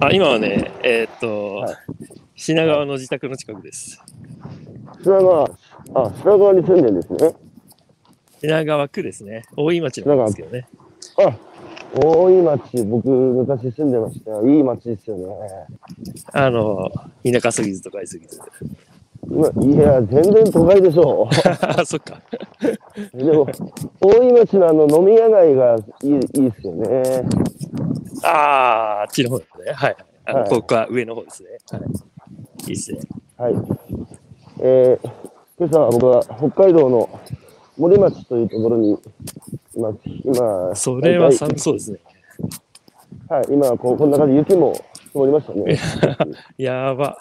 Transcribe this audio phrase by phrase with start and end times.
[0.00, 1.76] あ、今はね、えーっと、はい
[2.42, 4.02] 品川の自宅の近くです。
[5.04, 5.50] 品川、あ、
[6.22, 7.34] 品川に住んでるんですね。
[8.40, 9.44] 品川区ですね。
[9.58, 10.66] 大井町なんですけどね。
[11.18, 11.36] あ、
[12.02, 14.48] 大井町、僕昔住んでましたよ。
[14.48, 15.26] いい町ですよね。
[16.32, 16.90] あの、
[17.30, 18.40] 田舎すぎずとかいすぎず。
[19.30, 21.28] 今いや、全然都会でしょ
[21.86, 22.20] そっか。
[23.14, 23.16] う。
[23.16, 23.46] でも、
[24.00, 27.22] 大井町のあの飲み屋街がいいいいですよね。
[28.24, 29.72] ああ、あっちの方ですね。
[29.72, 29.96] はい。
[30.24, 31.48] あの、はいここは上の方ですね。
[31.70, 32.70] はい。
[32.70, 32.98] いいっすね。
[33.36, 33.54] はい。
[34.58, 35.10] えー、
[35.58, 37.08] 今朝は僕は北海道の
[37.78, 39.98] 森町というところにいます。
[40.24, 41.98] 今、それは寒そうですね。
[43.28, 45.78] はい、今こう、こんな感じ、雪も積もりましたね。
[46.58, 47.16] やば。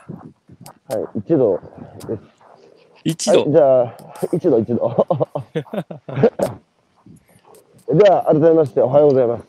[0.87, 1.59] はい、1度
[2.07, 2.23] です。
[3.03, 3.51] 一はい、度。
[3.51, 5.07] じゃあ、1度、1度。
[7.95, 9.43] じゃあ、改めまして、おはようございます。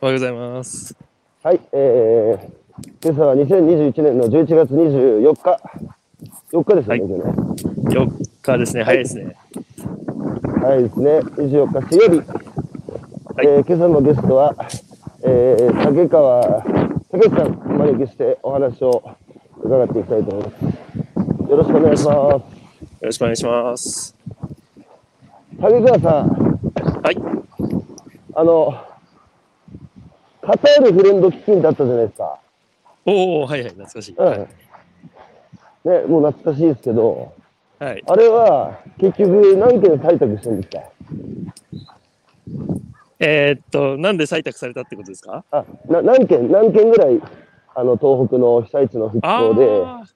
[0.00, 0.96] おはようございます。
[1.42, 5.60] はい、えー、今朝は2021年の11月24日。
[6.52, 7.36] 4日ですよね、はい
[7.92, 8.16] 今日ね。
[8.16, 8.82] 4日ですね。
[8.84, 9.36] 早いですね。
[10.62, 12.28] はいですね、24日水曜日。
[13.36, 14.54] はいえー今朝のゲストは、
[15.22, 16.62] えー、竹川
[17.12, 19.02] 武さんお招きしてお話を
[19.62, 21.50] 伺っていきたいと思います。
[21.50, 22.12] よろしくお願いします。
[22.12, 22.42] よ
[23.02, 24.16] ろしくお願いします。
[25.60, 26.28] 竹川さん、
[27.02, 27.16] はい。
[28.34, 28.74] あの、
[30.42, 32.38] カタールフレンド基金だったじゃないですか。
[33.06, 34.14] おおはいはい、懐かしい。
[34.16, 34.26] うん。
[34.26, 34.38] はい。
[34.38, 34.46] ね、
[36.08, 37.32] もう懐かしいですけど、
[37.78, 40.82] はい、あれは結局何件採択したんですか？
[43.18, 45.44] えーっと、なんで採択されたってことですか？
[45.50, 47.20] あ、な何件、何件ぐらい、
[47.78, 50.06] あの、東北の被災地の復あ興で、ーはい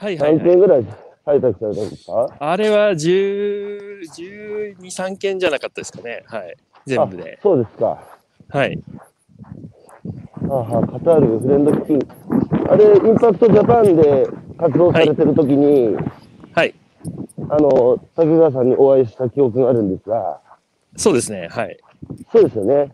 [0.00, 0.50] はい、何はい。
[0.50, 0.84] 件ぐらい
[1.24, 2.36] 採択されたんですか？
[2.40, 6.24] あれは10、12、3件じゃなかったですかね。
[6.26, 6.56] はい。
[6.86, 7.42] 全部であ。
[7.42, 8.02] そうですか。
[8.48, 8.78] はい。
[10.48, 12.00] はあはあ、カタールフレンド基金。
[12.68, 14.26] あれ、インパクトジャパンで
[14.58, 15.96] 活動されてる時に、
[16.54, 16.74] はい。
[17.48, 20.40] あの、竹川さんにお会いした記憶があるんですが、
[20.96, 21.46] そうですね。
[21.52, 21.78] はい。
[22.32, 22.90] そうですよね。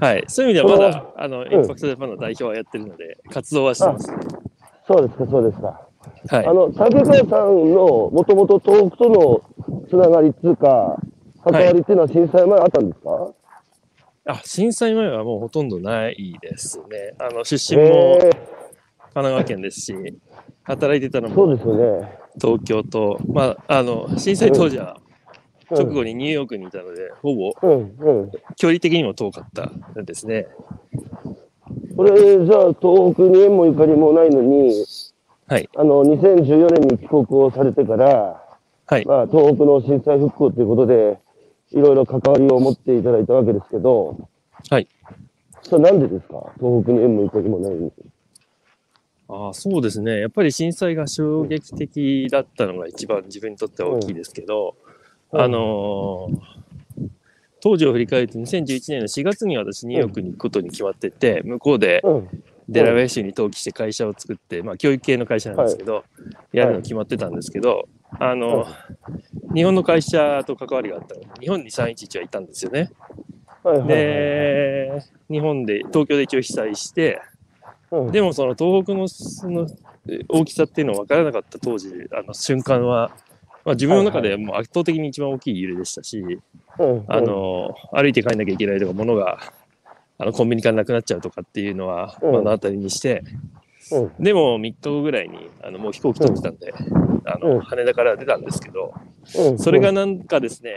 [0.00, 0.24] はい。
[0.28, 4.12] そういう意味ではまだ、そあの、インパクトジャパンの代表はやってるので、活動はしてます。
[4.86, 5.80] そうですか、そうですか。
[6.28, 6.52] はいあ。
[6.52, 9.42] の、竹川さんのもともと東北との
[9.88, 10.96] つながりっていうか、
[11.44, 13.34] 関わりっていうのは震災前あったんですか、
[14.26, 17.14] あ、震災前はもうほとんどないですね。
[17.18, 18.30] あの、出身もへ神
[19.14, 19.94] 奈川県ですし、
[20.62, 22.18] 働いてたのもそうですよね。
[22.40, 25.03] 東京と、まあ、あの、震災当時はうん
[25.70, 27.52] 直後にニューヨークにいたので、ほぼ。
[28.56, 29.70] 距離的にも遠かった
[30.02, 30.46] ですね。
[31.96, 34.72] これ、じゃあ、東北に縁もゆかりもないのに、
[35.46, 35.68] はい。
[35.76, 38.42] あの、2014年に帰国をされてから、
[38.86, 39.06] はい。
[39.06, 41.18] まあ、東北の震災復興ということで、
[41.72, 44.28] いろいろ関わりを持っていただいたわけですけど、
[44.70, 44.88] はい。
[45.62, 46.52] それなんでですか？
[46.58, 47.92] 東北に縁もゆかりもないのに。
[49.28, 50.20] ああ、そうですね。
[50.20, 54.83] やっぱり震災が衝撃的だったのが一番自分にとっては大きいですけど、うん
[55.34, 56.54] あのー
[57.60, 62.28] 当時を振り返ると2011年の4月に私ニューヨークに行くことに決まってて、向こうでうん。
[62.68, 66.04] デラウェア州に登記して会社を作って、まあ教育系の会社なんですけど、
[66.52, 68.66] やるの決まってたんですけど、あの、
[69.54, 71.20] 日本の会社と関わりがあったの。
[71.22, 72.90] で、日本に311はいたんですよね。
[73.62, 73.88] はいはいはい。
[73.88, 77.20] で、日本で、東京で一応被災して、
[77.90, 79.66] うん、でもその東北のその
[80.08, 83.10] え大きさっていうのは分からなかった当時、あの瞬間は、
[83.64, 86.22] まあ、自分の中でもう圧倒的に一番大きい揺れでしたし、
[86.78, 89.38] うん、あの歩いて帰んなきゃいけないとか、物が
[90.18, 92.32] あのコンビニからなくなっちゃうとかっていうのはうん。
[92.32, 93.24] 目の当たりにして、
[93.90, 96.72] うん、でも3日後ぐらいにあのもう飛行機飛んでたんで、
[97.24, 97.60] あのうん。
[97.60, 98.94] 羽田から出たんですけど、
[99.38, 100.72] うん、それがなんかですね、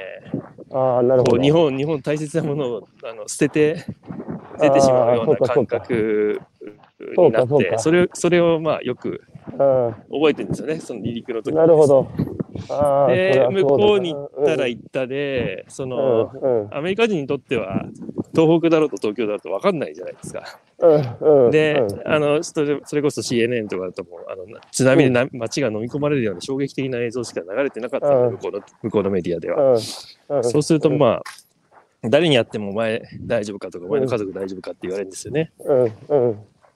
[0.71, 1.41] ああ、なるほど。
[1.41, 6.41] 日本、日本大切なものをあの捨てて、捨ててしまうような感覚
[7.17, 9.23] になって、それそれをまあよく
[9.59, 12.07] あ覚えてるんですよね、その離陸の時なるほど。
[13.09, 17.85] で、向こうに行ったら行ったで、その、うん、うん、アメリカ人にとっては、
[18.34, 20.59] 東北だろうと東京だろうと分かんないじゃないですか。
[21.52, 22.08] で、うん。
[22.08, 29.78] あの、それそれこそ CNN とかだともう、あの、津波でな街が飲み込まれるような衝撃的な映像しか流れてなかった向こうの、向こうのメディアでは。
[30.43, 31.23] そうすると、まあ、
[32.03, 35.52] 誰にやってもお前大丈夫かとか、お前の家族大丈夫かって言われるんですよね。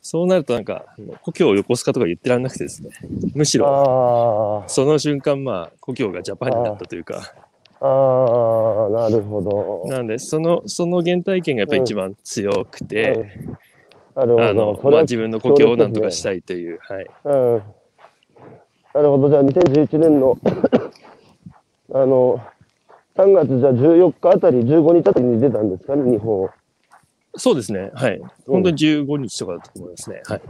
[0.01, 0.23] うん、うん。
[0.23, 0.85] そうなるとなんか、
[1.21, 2.89] 故郷を横須賀とか言ってらんなくてですね、
[3.33, 7.33] むしろ、その瞬間、まあ、故郷がジャパンになったというか、
[7.81, 9.89] ああ、なるほど。
[9.89, 13.25] なんで、その、その原体験がやっぱり一番強くて、
[14.15, 14.47] なるほど。
[14.49, 17.07] あの、まあ自分の故郷をなんとかしたいという、はい。
[17.25, 17.63] うん。
[18.93, 19.29] なるほど。
[19.29, 20.37] じゃあ、2011年の、
[21.93, 22.39] あの、
[23.15, 26.49] 3月じゃあ14日あたり、15日あたりに出たんですかね、日本を。
[27.35, 27.91] そうですね。
[27.93, 28.21] はい。
[28.47, 30.21] 本当に15日とかだと思いますね。
[30.25, 30.41] はい。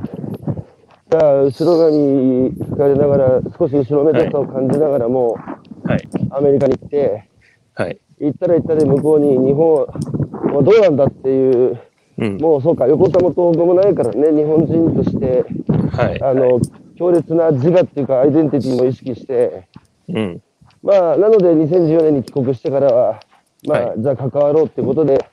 [1.12, 5.38] じゃあ、後ろ側に引かれながら、少し後ろめたさを感じながらも、
[5.84, 6.08] はい。
[6.32, 7.28] アメリカに行って、
[7.76, 8.00] はい。
[8.20, 11.80] 行ったら行ったで向こうに日本はどうなんだっていう、
[12.18, 12.38] うん。
[12.38, 15.46] もうそうか、横田も東北もないからね、日本人として、
[15.92, 16.22] はい。
[16.22, 16.60] あの、
[16.98, 19.68] 強烈な自我っていうか、アイデンティティも意識して、
[20.08, 20.42] うん。
[20.84, 23.20] まあ、なので2014年に帰国してからは、
[23.68, 25.24] まあ、はじゃあ関わろうってことで、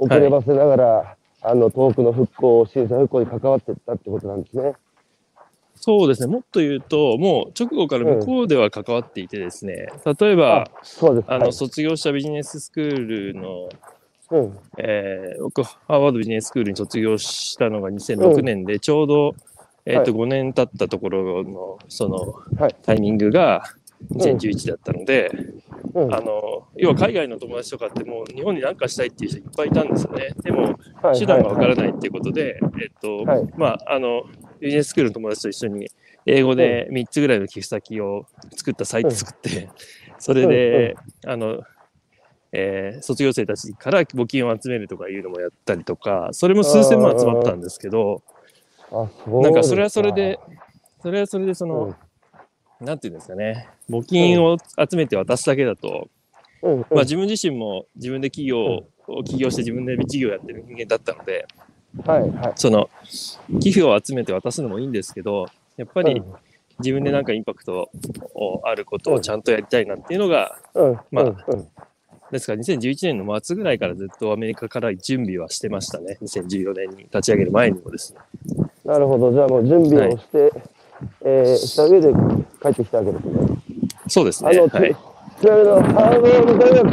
[0.00, 4.72] 遅ればせながら、あの、東北の復興、震災復興に関わっていったってことなんですね。
[5.74, 6.26] そうですね。
[6.26, 9.88] もっと言うと、もう直後から向こうでは関わっていてですね、
[10.20, 10.70] 例えば。
[11.26, 13.68] あの、はい卒業したビジネススクールの、
[14.30, 14.58] うん。
[14.78, 19.34] えー僕、ハーバードビジネススクールに卒業したのが2006年で、ちょうど、
[19.86, 22.76] えっ、と、5年経ったところの、その、はい。
[22.82, 23.64] タイミングが
[24.12, 25.59] 2011だったので、うん。
[25.94, 30.30] あの、要は海外の友達とかってもう日本に何かしたいっていう人いっぱいいたんですよね。
[30.42, 30.62] でも、
[31.02, 33.48] はい手段がわからないっていうことで、えっと、はい。
[33.56, 34.22] まあ、あの、
[34.60, 35.88] ビジネススクールの友達と一緒に、
[36.26, 38.26] 英語で3つぐらいの寄付先を
[38.56, 39.70] 作ったサイト作って、
[40.18, 40.96] それで、
[41.26, 41.60] あの、
[42.52, 48.22] えー卒業生たちから募金を集めるとかいうのもやったりとか、それも数千万集まったんですけど、
[49.42, 50.38] なんかそれはそれで、
[51.00, 51.94] それはそれでその、
[52.80, 56.08] なんていうんですかね、募金を集めて渡すだけだと、
[56.62, 56.80] うん、うん。
[56.80, 61.46] まあ自分自身も自分で企業を起業して自分で事業やってる人間だったので、
[62.04, 62.52] はい、はい。
[62.56, 62.88] その
[63.60, 65.46] 寄付を集めて渡すのもいいんですけど、
[65.76, 66.22] やっぱり
[66.78, 67.90] 自分でなんかインパクト
[68.34, 71.34] をあることをちゃんとやりたいなっていうのが、うん、まあ。
[72.30, 76.16] ですから2011年の末ぐらいからずっとアメリカから準備はしてましたね。
[76.22, 78.20] 2014年に立ち上げる前にもですね。
[78.84, 79.32] なるほど。
[79.32, 80.52] じゃあもう準備をして、
[81.24, 82.12] えーした上で
[82.62, 83.32] 帰ってきたわけですね。
[84.08, 84.50] そうですね。
[84.50, 84.96] あの、はい。
[85.40, 86.90] ちなみにハーバード大学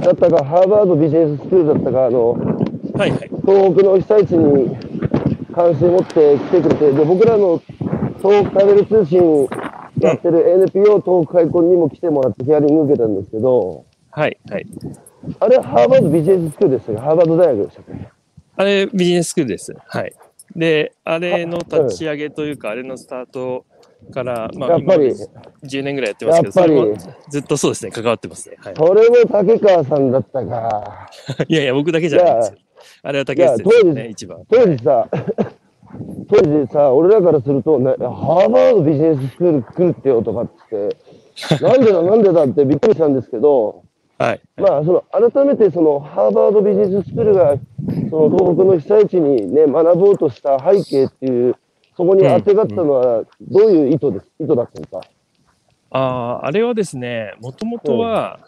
[0.00, 2.32] だったか、ハーバードビジネススクールだったか、あの、
[2.94, 3.30] はいはい。
[3.46, 4.76] 東北の被災地に
[5.54, 7.62] 関心を持って来てくれて、で、僕らの
[8.18, 9.48] 東北タベル通信
[10.00, 14.66] やってる NPO 東北開墾にも来てもらってヒアリング受けたんですけど、はいはい。
[15.38, 17.00] あれはハーバードビジネススクールでしたよ。
[17.00, 18.08] ハーバード大学でしたっけ？
[18.56, 19.74] あれビジネススクールです。
[19.86, 20.12] はい。
[20.56, 23.64] で、あれの立ち上げというか、あれのスタート
[24.12, 25.26] から、まあ、やっぱり、今
[25.64, 28.56] 10年ぐらいやってますけど、そやっぱりずっとそうですね、関わってますね。
[28.58, 28.74] はい。
[28.76, 31.10] それも竹川さんだったか。
[31.48, 32.58] いやいや、僕だけじゃないんですよ。
[33.02, 34.42] あれは竹内先生ですね、一番。
[34.50, 35.08] 当時さ、
[36.28, 40.96] 当時さ、俺らからすると、ね、ハーバードビジネススクール来るってよとかって、
[41.62, 43.82] なんでだなんでだってびっくりしたんですけど、
[44.18, 44.40] はい。
[44.58, 47.56] まあ、その、改めてその、ハーバードビジネススクールが、
[48.10, 51.56] その、東北の被災地にね、学ぼうとした背景っていう、
[51.96, 55.06] そこに当てがったのは、どういう意図です、意図だったのか。
[55.90, 55.98] あ
[56.42, 58.40] あ、あれはですね、もともとは、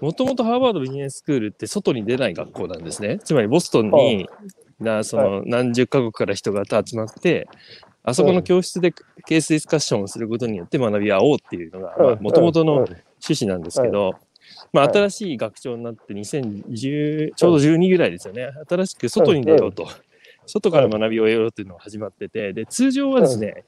[0.00, 3.18] もともとハーバードビジネススクールって外に出ない学校なんですね。
[3.24, 4.28] つまりボストンに、
[4.78, 7.48] なその何十カ国から人が集まって、
[8.04, 8.92] あそこの教室で
[9.26, 14.14] ケースディスカッションをすることによって学び合おうっていうのが、まあ、もともとの趣旨なんですけど、
[14.72, 14.94] まあ、はい。
[14.94, 18.50] 新しい学長になって2010、ちょうど12ぐらいですよね。
[18.68, 19.88] 新しく外に出ようと、
[20.46, 23.64] 外から学びを得ようというのが始まってて、で、通常はですね、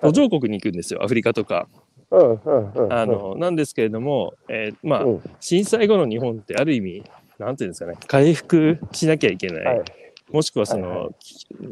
[0.00, 1.68] 途上国に行くんですよ、アフリカとか。
[2.90, 7.04] あの、なんですけれども、えーまあ、うん、震災後の日本ってある意味、
[7.38, 9.82] なんていうんですかね、回復しなきゃいけない。
[10.30, 11.10] はいもしくはその、はいは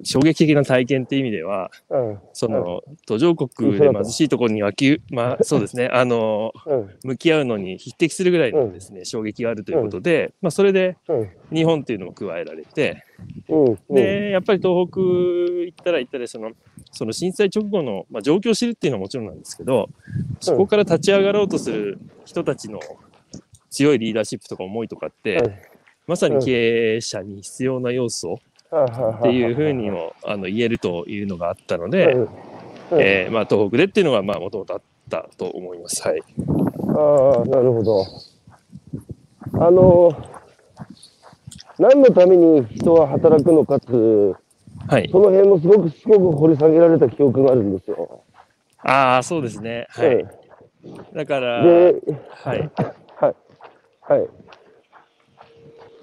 [0.02, 13.04] 衝撃的な体験っていう意味では、うん、その、途上国で貧しいところにはきゅ、まあ、そうですね、あの、うん、向き合うのに匹敵するぐらいのですね、衝撃があるということで、まあ、それでうん、日本っていうのも加えられて、
[13.48, 16.52] うん、で、やっぱり東北行ったら行ったで、その、
[16.92, 19.88] その震災直後の、まあ、状況を知るっていうのはもちろんなんですけど、
[20.40, 22.80] そこから立ち上がろうとする人たちの
[23.70, 25.62] 強いリーダーシップとか思いとかって、はい
[26.08, 32.28] まさに経営者に必要な要素っていうふうにもあの言えるというのがあったので、うん
[33.00, 36.06] えーまあ、東北でっていうのがまあもともとあったと思います。
[36.06, 36.22] はい。
[36.88, 38.04] ああ、なるほど。
[39.54, 40.10] あの、
[41.78, 44.36] 何のために人は働くのかっていう、
[44.86, 45.08] はい。
[45.10, 48.24] その辺もすごく、すごく掘り下げられた記憶があるんですよ。
[48.82, 49.86] ああ、そうですね。
[49.90, 50.14] はい。
[50.14, 50.28] うん
[51.14, 51.94] だから、で、
[52.30, 52.70] はい。
[53.16, 53.34] はい。
[54.00, 54.28] はい。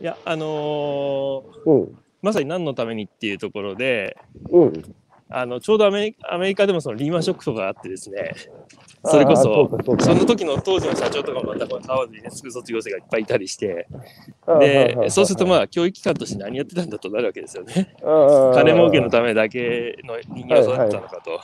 [0.02, 2.05] いや、あのーうん。
[2.26, 4.18] まさに何のためにっていうところで、
[4.50, 4.96] うん。
[5.30, 8.34] あのちょうどアメリカでもそのリーマンショックとかあってですね、
[9.04, 13.88] それこそその時の当時の社長とかもまたこのハーバードにね、すぐ卒業生がいっぱいいたりして、
[14.60, 17.96] で、そうするとまああ教育機関として何やってたんだとなるわけですよね。
[18.04, 21.40] あ金儲けのためだけの人間を育てたのかと。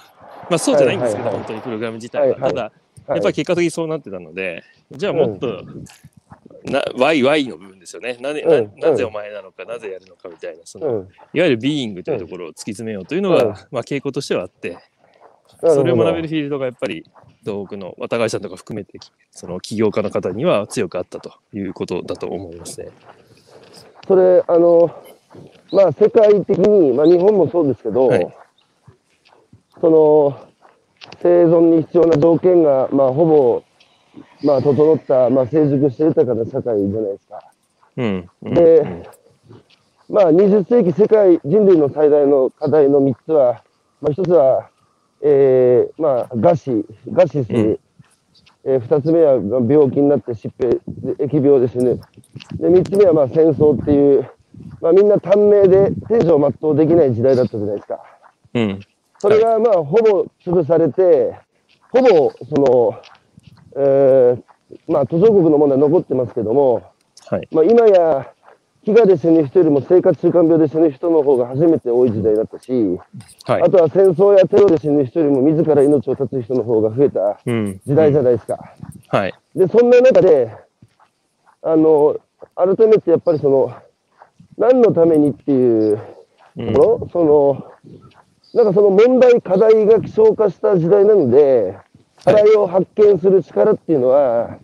[0.49, 2.35] まあそうじゃないんですけど、本当にプログラム自体は。
[2.35, 2.71] ただ、はい
[3.07, 5.65] やっぱり結果的にそうなってたので、じゃあもっと
[6.65, 8.17] な、Y、Y の部分ですよね。
[8.19, 11.07] なぜ、うんななぜお前なのか、なぜやるのかみたいな、その、うん。
[11.33, 14.77] いわゆるビーイングというところを突き詰めようというのが、うんまあ、傾向としてはあって、
[15.59, 17.05] それを学べるフィールドがやっぱり、
[17.43, 18.99] 東北の渡会さんとか含めて、
[19.31, 22.89] その起業家の方には強くあったということだと思いますね。
[24.07, 25.03] それ、あの、
[25.71, 28.35] まあ、世界的に、まあ、日本もそうですけど、はい
[29.81, 30.47] その、
[31.23, 33.63] 生存に必要な条件が、まあ、ほぼ、
[34.43, 37.43] まあ、整った、まあ、成熟して豊かな社会じゃないですか。
[37.97, 38.29] うん。
[38.43, 39.09] うんで、
[40.09, 43.63] まあ、20世紀世界人類の最大の課題の3つは、
[44.01, 44.69] まあ、1つは、
[45.21, 46.71] えーまあ、餓死、
[47.09, 47.79] 餓死する。
[48.63, 50.77] えー、2つ目はまあ病気になって疾病、
[51.17, 51.99] 疫病で死ぬ。
[52.57, 54.29] で、3つ目はまあ戦争っていう、
[54.81, 57.99] まあ、みんな短命で天性を全うできない時代だったじゃないですか。
[58.53, 58.79] うん。
[59.19, 61.35] それがまあ、ほぼ潰されて、
[61.91, 63.01] ほぼ、その、
[63.75, 64.43] えー
[64.87, 66.83] まあ、途上国の問題残ってますけども、
[67.27, 67.47] はい。
[67.51, 68.31] まあ、今や、
[68.85, 72.71] 飢餓で死ぬ人よりも生活習慣病で死ぬ人の方が初めて多い時代だったし、
[73.45, 73.69] はいあ。
[73.69, 77.79] とは戦争やテロで死ぬ人よりも自ら命を絶つ人の方が増えたうん。
[77.85, 78.57] 時代じゃないですか。
[79.09, 79.33] はい。
[79.55, 80.55] で、そんな中で、
[81.61, 82.17] あの、
[82.55, 83.71] 改めてやっぱりその、
[84.57, 85.99] 何のためにっていう
[86.57, 87.71] うんところ、その、
[88.53, 91.77] なんかその問題、課題が希少化した時代なので、
[92.23, 94.57] 課題を発見する力っていうのは、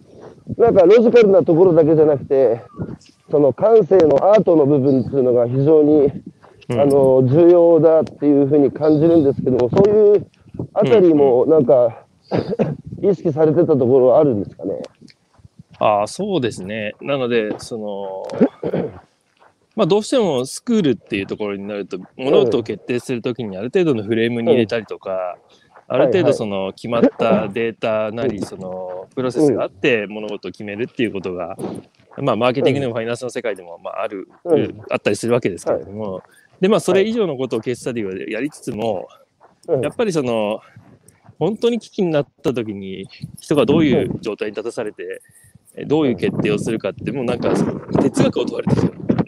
[0.57, 2.61] なんかロジカルなところだけじゃなくて、
[3.29, 6.11] その感性のアートの部分っていうのが非常に、
[6.69, 10.27] うんあの、重要だっていうふうに感じるんですけども、そういう
[10.73, 12.03] あたりもなんか、
[13.01, 14.81] 意識されてたところはあるんですかね？
[15.79, 16.93] ああ、そうですね。
[17.01, 18.23] なので、その、
[19.75, 25.37] まあ、どうしてもスクールっていうところになると、物事を決定するときにある程度のフレームに入れたりとか、
[25.89, 31.57] ある程度その決まった データなり、そのプロセスがあって物事を決めるっていうことが、
[32.17, 34.81] まあ、マーケティングでもファイナンスの世界でも、まあ、ある、うん。
[34.89, 36.21] あったりするわけですけれども、
[36.59, 39.07] で、まあ、それ以上のことをケーススタディをやりつつも、
[39.67, 39.81] うん。
[39.81, 40.61] やっぱりその、
[41.39, 43.07] 本当に危機になった時に
[43.39, 45.21] 人がどういう状態に立たされて、
[45.75, 47.53] えどういう決定をするかって、もうなんか
[48.01, 49.26] 哲学を問われてるんで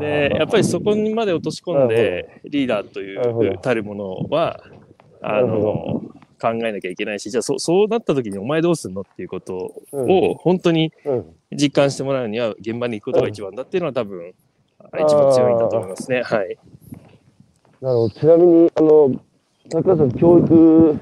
[0.00, 4.60] で、やっぱりそこにまで落とし込んで、リーダーというたるものは、
[5.20, 6.02] あの、
[6.40, 11.36] 考えなきゃいけないし、じゃあそそうなった時にお前どうすんのっていうことうんを本当にうん。
[11.54, 14.32] 実感してもらうには現場に行くことが一番だっていうのは多分、
[14.94, 16.22] 一番強いんだと思いますね。
[16.22, 16.58] はい。
[17.82, 18.10] なるほど。
[18.10, 19.20] ちなみに、あの、
[19.70, 20.98] 高橋さん、教育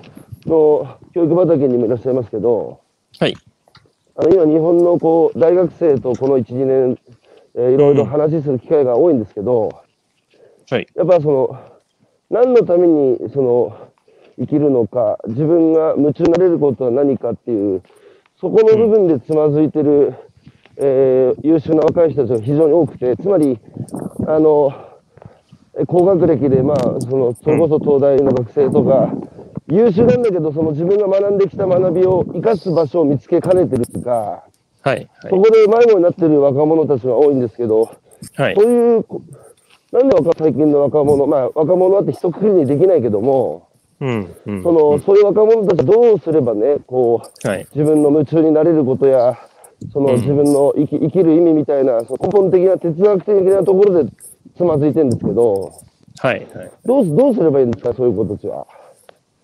[0.46, 2.80] の、教育畑にもいらっしゃいますけど、
[3.18, 3.36] はい。
[4.16, 6.98] あの、今、日本の、こう、大学生とこの1、2年、
[7.57, 9.71] えーいろいろ話する機会が多いんですけど、
[10.71, 10.87] はい。
[10.95, 11.59] やっぱその、
[12.30, 13.88] 何のために、その、
[14.38, 17.83] 生きるのか、自分が夢中になれることは何かっていう、
[18.40, 20.14] そこの部分でつまずいてる、
[20.76, 23.59] えー優秀な若い人たちが非常に多くて、つまり、
[24.26, 24.73] あの、
[25.78, 29.12] え高学歴で、まあ、その、それこそ東大の学生とか、
[29.69, 34.45] 優秀なんだけど、その自分が学んできた学びを生かす場所を見つけかねてるとか、
[34.82, 35.08] はい。
[35.22, 37.90] そこで迷子になってる若者たちが多いんですけど、
[38.34, 38.54] はい。
[38.54, 39.22] そういう、こ
[39.92, 43.68] なんで若最近の若者、まあ若者はって一括りにできないけども、
[44.00, 44.37] うん。
[44.46, 44.62] うん。
[44.62, 47.66] その、そういう若者たちどうすればね、こう、はい。
[47.75, 49.38] 自分の夢中になれることや、
[49.92, 54.10] そのうん自分の生き生きる意味みたいな、その根本的な哲学的なところで
[54.56, 55.72] つまずいてるんですけど、
[56.18, 56.46] はい。
[56.54, 56.70] はい。
[56.84, 58.66] どうす、どうすればいいんですか、そういう子たちは？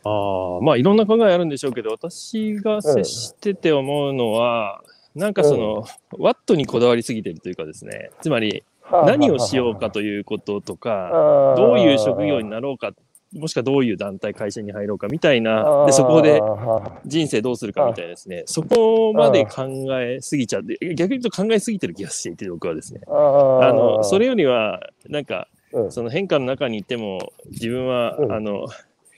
[0.04, 4.80] ああ、まあいろんな考えあるんでしょうけど、私が接してて思うのは、
[5.16, 5.84] なんかその、
[6.18, 12.92] ワットにこだわりすぎてるというかですね、つまりはあ何をしようかということとか、どういう職業になろうか、
[13.32, 19.64] もしくはどういう団体、会社に入ろうかみたいあな、ーで、そこでは人生どうするかみたいなですね、そこまで考
[20.00, 23.00] えすぎちゃって、逆に言うと考えすぎてる気がしていて、僕はですね。
[23.08, 25.92] あの、それよりは、なんか、うん。
[25.92, 28.32] その変化の中にいても、自分は、うん。
[28.32, 28.66] あの、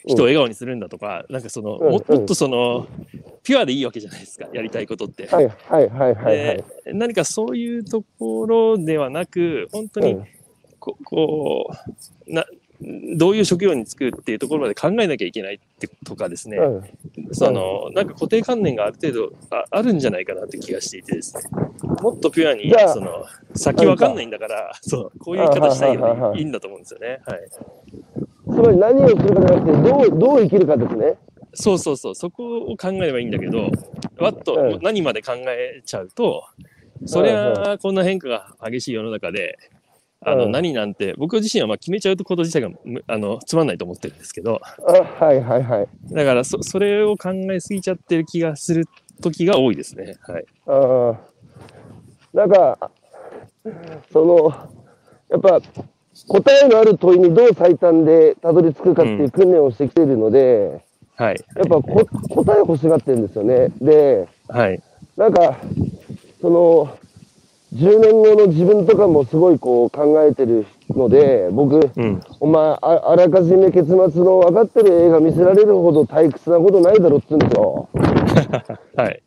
[0.09, 2.87] 人を笑顔にするんだとか、なんかその、うんももっとその、
[3.43, 5.27] ピュアでいいわけじゃないですか、やりたいことって。
[5.27, 6.57] はいはいはいはいはい。
[6.57, 10.27] で何かそういうところではなく、本当にうん
[10.79, 11.71] こ、こ
[12.27, 12.47] う、な、
[13.17, 21.43] どういう職業に就くっていうところまで考えなきゃいけないってとかですね、うんその、なんか固定観念がある程度ああるんじゃないかなって気がしていてですね、
[22.01, 23.25] もっとピュアにその、
[23.55, 27.21] 先わかんないんだから、そう、こういう生き方したいよいいんだと思うんですよね。
[27.27, 27.41] はい。
[28.59, 31.17] つまり何をするかじゃなくて、どう、どう生きるかですね。
[31.55, 33.71] そうそうそう、そこを考えればいいんだけど、
[34.19, 36.45] わっとうん何まで考えちゃうと、
[37.07, 39.57] そりゃこんな変化が激しい世の中で、
[40.21, 45.89] あのうん何なんて、僕自身はまあ決めちゃうとこと自体がむあのつまんないと思ってるんですけど、あはいはいはい。
[46.13, 48.87] だからそそれを考えすぎちゃってる気がする
[49.23, 50.17] 時が多いですね。
[50.27, 50.45] はい。
[50.67, 51.39] ああ。
[52.35, 52.91] なんか、
[54.13, 54.71] その、
[55.31, 55.61] やっぱ、
[56.27, 60.83] 答えのある問いにどう最短でたどり着くかっていう訓練をしてきているので、
[61.17, 61.45] はい。
[61.57, 63.69] やっぱこ答え欲しがってるんですよね。
[63.81, 64.83] で、はい。
[65.17, 65.57] なんか、
[66.41, 66.99] その、
[67.75, 72.21] 10年後の自分とかもすごいこう考えてるので、僕、うん。
[72.41, 77.89] お前あ、あらかじめ結末の分かってる映画見せられるほど退屈なことないだろっつうんですよ。
[78.97, 79.23] はい。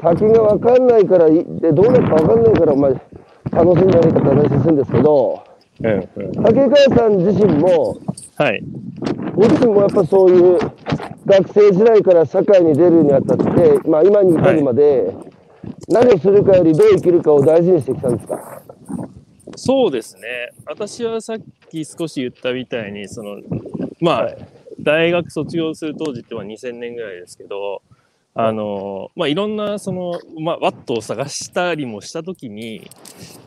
[0.00, 2.92] 先が分かんないからい、で、どうなるか分かんないから、お前、
[3.50, 5.42] 楽しんじゃないかって話するんですけど、
[5.80, 5.92] うん。
[5.92, 6.32] うん。
[6.42, 7.98] 竹川さん自身も、
[8.36, 8.62] はい。
[9.34, 10.58] ご自身もやっぱそういう
[11.26, 15.12] 学生時代から社会に出るにあたって、まあ今に至るまで、
[15.88, 18.62] 何をするかよりどう生きるかを大事にしてきたんですか？
[19.56, 20.22] そうですね。
[20.66, 21.36] 私はさっ
[21.70, 23.36] き少し言ったみたいに、その、
[24.00, 24.36] まあ、はい
[24.78, 27.80] 大学卒業する当時っては2000年ぐらいですけど、
[28.38, 32.90] あの、まあ、いろんな、その、まあ、ワットを探したりもしたときに、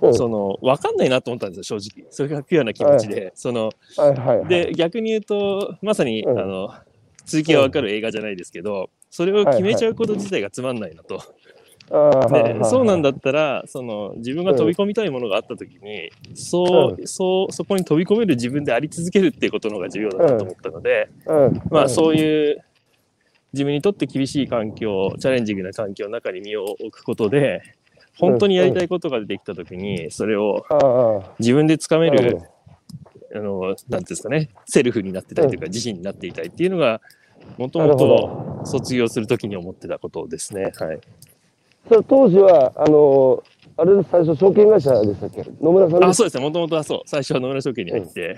[0.02, 0.14] うん。
[0.16, 2.08] その、わかんないなと思ったんですよ、正直。
[2.10, 3.32] それがピュアな気持ちで。
[3.36, 4.48] その、はいはいはい。
[4.48, 6.40] で、逆に言うと、まさに、うん。
[6.40, 6.74] あの、
[7.26, 11.16] 続きがわかる映画じゃないですけど、それを決めちゃうこと自体がつまんないなと。
[11.16, 11.30] はいはい
[11.90, 12.70] ではい。
[12.70, 21.62] そうなんだったらその自分が飛び込みたいものがあった時に、そううそうそこに飛び込める自分であり続けるっていうことの方が重要だなと思ったので、うん。
[21.72, 22.64] まあそういう
[23.54, 27.62] 自分にとって厳しい環境チャレンジングな環境の中に身を置くことで
[28.18, 30.66] 本当にやりたいことが出てきた時にそれを
[31.40, 32.40] 自分でつかめる
[33.36, 37.02] あのなんていうんですかねセルフになってたいというか自身になっていたいっていうのが
[37.58, 38.50] もともとど。
[38.66, 40.74] 卒業する時に思ってたことですね。
[40.78, 41.00] はい。
[41.88, 43.42] それ当時は、あの、
[43.78, 45.46] あれ最初、証券会社でしたっけ？
[45.62, 48.38] 野村さんあそうですね、もともとはそう、最初は野村証券に入って、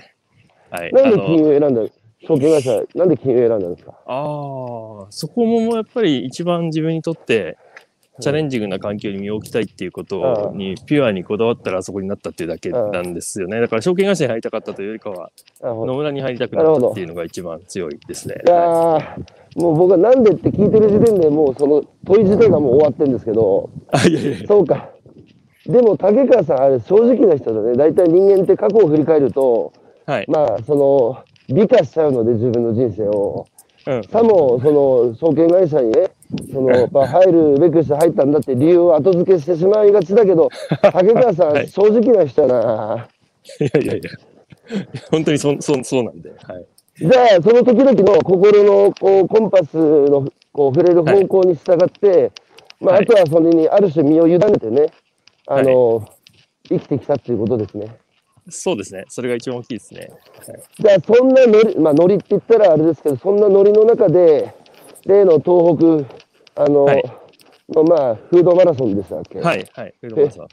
[0.70, 1.82] はい、なんで金融選んだ
[2.28, 3.94] 証券会社、なんで金融選んだんですか？
[4.06, 7.58] あーそこもやっぱり一番自分にとって、
[8.20, 13.60] チャレンジングな環境に身を置きたいっていうことに、ピュアにこだわったらあそこになったっていうだけなんですよね。
[13.60, 18.36] だから証券会社に入りたかったというよりかは、野村に入りたくなったっていうのが一番強いですね。
[18.46, 19.02] いやー
[19.56, 24.90] もう僕はなんでって聞いてる時点でもうその問い自体がもう終わってるんですけど、あいやいやそうか。
[25.66, 27.76] でも竹川さん、あれ正直な人だね。
[27.76, 29.74] 大体人間って過去を振り返ると、
[30.06, 30.26] はい。
[30.28, 33.48] まあ、その、美化しちゃうので自分の人生を。
[33.88, 34.04] うん。
[34.04, 36.12] さも、その、証券会社にね、
[36.52, 40.50] その、まあ、入るべくして入ったんだって理由を後付けしてしまいがちだけど、
[40.82, 43.08] 竹川さん、はい正直な人やな。
[43.60, 44.10] いやいやいや。
[45.10, 46.30] 本当にそそそうなんで。
[46.30, 46.66] はい。
[47.00, 52.32] じゃあ、その時々の心のこうコンパスのこう触れる方向に従って、
[52.80, 54.88] まあ、はいあとはそれにある種身を委ねてね、
[55.48, 56.08] あの、
[56.70, 57.88] 生きてきたっていうことですね。
[58.52, 59.06] そうですね。
[59.10, 60.10] それが一番大きいですね。
[60.78, 64.54] じゃあ、そんなノリ、まあ、ノリって言ったらあれですけど、そんなノリの中で、
[65.06, 67.04] 例の東北、あの、はい
[67.70, 69.40] の、まあ、フードマラソンでしたっけ？
[69.40, 69.66] はい。
[69.74, 69.94] はい。
[70.02, 70.48] フードマンさん。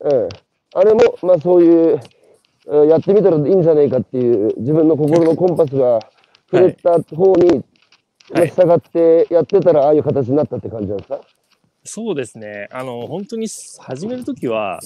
[0.00, 0.28] うん。
[0.74, 2.00] あれも、まあ、そういう、
[2.68, 6.00] うんやってみたらいいんじゃないかっていう、自分の心のコンパスが
[6.50, 11.20] 触れた方に、まあはい従ってやってたら、ああいう形になったって感じなんですか？
[11.84, 12.66] そうですね。
[12.72, 13.46] あの、本当に
[13.78, 14.80] 始めるときは、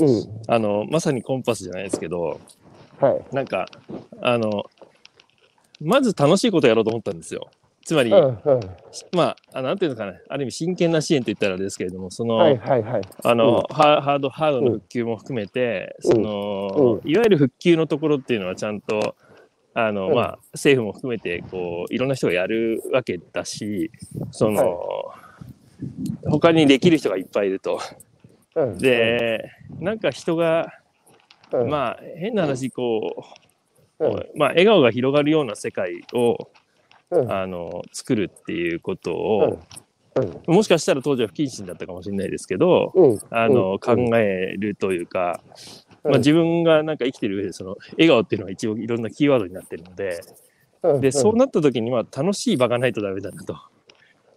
[0.00, 0.42] うん。
[0.46, 2.40] あの、まさにコンパスじゃないですけど、
[3.00, 3.34] はい。
[3.34, 3.66] なんか、
[4.20, 4.64] あの、
[5.80, 7.48] まず楽しいことやろうと思ったんですよ。
[7.84, 8.60] つまり、うんうん。
[9.12, 13.02] まあ、あなんていうのかな、ある意味真剣な支援と言ったらですけれども、その、はいはいはい。
[13.24, 19.16] あの、ハハード、ハードの復旧も含めて、うんその、いわゆる復旧のところっていうのはちゃんと、
[19.72, 23.90] あの、うんまあ、政府も含めて、こう、いろんな人がやるわけだし、
[24.32, 24.80] その、
[26.26, 27.80] 他にできる人がいっぱいいると。
[28.58, 30.72] うん、で、なんか人が、
[31.52, 33.24] うん、まあ、変な話、こ
[34.00, 34.12] う、うん。
[34.36, 36.50] まあ、笑顔が広がるような世界を、
[37.10, 37.32] うん。
[37.32, 39.60] あの、作るっていうこと
[40.16, 40.52] うん。
[40.52, 45.40] を、もしかしたら当時は不謹慎だったかもしれないですけど、うん、あの、うん考えるというか、
[46.04, 46.10] うん。
[46.10, 50.20] まあ、自分がなんか生きてる上で、その、笑顔っていうのが一応いろんなキーワードになってるので、
[50.82, 51.00] うん。
[51.00, 53.56] で、そうなった時には楽しい場がないとダメだなと。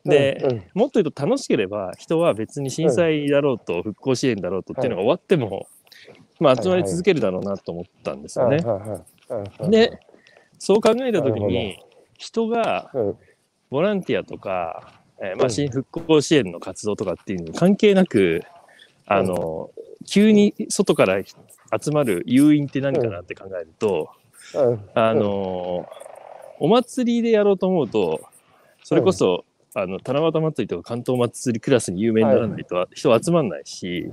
[0.05, 0.63] で、うんうん。
[0.73, 5.67] もっと言うと楽しければ人は別に震災だろうと復興支援だろうとっていうのが終わっても、
[6.39, 8.57] まあ集まり続けるだろうなと思ったんですよね。
[8.57, 8.99] はいはいはい
[9.61, 9.99] はいで、
[10.59, 11.83] そう考えた時に
[12.17, 13.17] 人がうん。
[13.71, 18.43] ボランティアとか、えーまあ、うん新復興支援の活動とかっていうのに関係なく、
[19.07, 19.71] あの、
[20.05, 24.09] 急に外から集まる誘因って何かなって考えると、
[24.53, 24.89] うん。
[24.93, 25.87] あの、
[26.59, 28.21] お祭りでやろうと思うと、
[28.83, 34.11] それこそ、あの、七夕祭りとか関東祭りクラスに有名にならないと人集まんないし、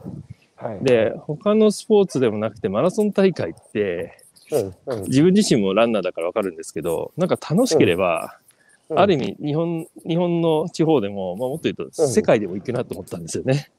[0.57, 0.85] はい。
[0.85, 4.23] で、他のスポーツでもなくてマラソン大会って、
[4.87, 5.03] うんうん。
[5.05, 8.39] 自分自身もランナーだからわかるんですけど、なんか楽しければ、
[8.89, 8.99] うん。
[8.99, 12.09] ある意味日本、日本の地方でも、まあ、もっと言うとうん。
[12.09, 13.71] 世界でも行くなと思ったんですよね。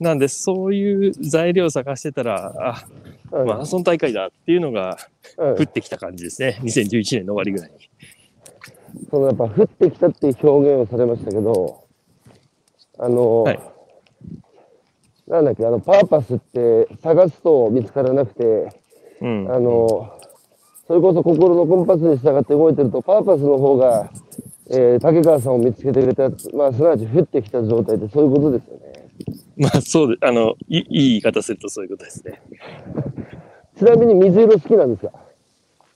[0.00, 2.86] なんで、そういう材料を探してたら、あ、
[3.30, 3.46] うん。
[3.46, 4.98] マラソン大会だっていうのが
[5.38, 5.54] うん。
[5.54, 6.58] 降ってきた感じですね。
[6.62, 7.88] 2011年の終わりぐらいに。
[9.10, 11.84] そのやっぱ降ってきたっていう表現をされましたけど、
[12.98, 13.60] あの、はい
[15.26, 18.68] なんだっけ、あの、パーパスって探すと見つからなくて、
[19.22, 19.50] うん。
[19.50, 20.12] あの、
[20.86, 24.10] それこそ心のコンパスに従って動いてると、パーパスの方が、
[24.70, 29.10] えー竹川さんを見つけてくれた、まあ、すなわち降ってきた状態ってそういうことですよね。
[29.56, 32.42] まあ、そうで、あの、いいい言い方するとそういうことですね。
[33.78, 35.23] ちなみに水色好きなんですか？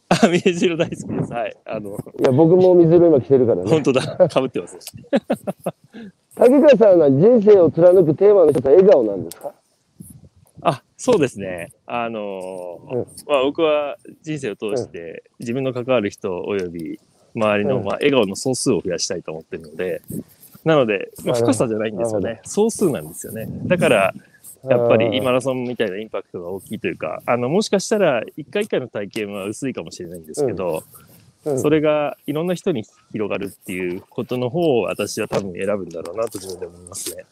[0.09, 1.33] あ、 水色大好きです。
[1.33, 1.57] はい。
[1.67, 3.71] あの、いや、僕も水色今着てるからね。
[3.71, 4.29] 本当だ。
[4.29, 4.87] かぶってますし。
[6.37, 9.53] 竹川さんが人生を貫くテーマの一つは笑顔なんですか？
[10.63, 11.73] あ、そうですね。
[11.87, 16.99] あのーうんまあ僕は人生を通して自分の関わる人および
[17.35, 20.01] 周りの、うんまあ、笑顔の総数を増やしたいと思ってるので、
[20.65, 22.41] なので、まあ、深さじゃないんですよね。
[22.45, 23.47] 総数なんですよね。
[23.67, 24.15] だから、
[24.65, 31.09] やっぱりマラソンみたいなインパクトが大きいというか、あの、もしかしたら一回一回の体験は薄いかもしれないんですけど、うん
[31.57, 37.25] それがいろんな人に広がるっていうことの方を私は多分選ぶんだろうなと自分で思いますね。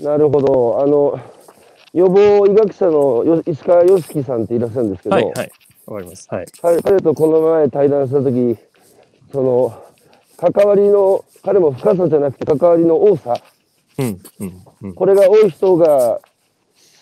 [0.00, 0.82] なるほど。
[0.82, 1.20] あの、
[1.92, 5.52] 予防医学者のよ石川良樹さんっていらっしゃるんですけど、はい、はい。
[5.86, 6.26] わかります。
[6.30, 6.46] はい。
[6.60, 8.56] 彼彼とこの前対談した時
[9.32, 9.84] その
[10.36, 13.40] 関わりの彼も深さじゃなくて関わりの多さ
[13.98, 14.94] うん、うん、うん。
[14.94, 16.20] これが多い人が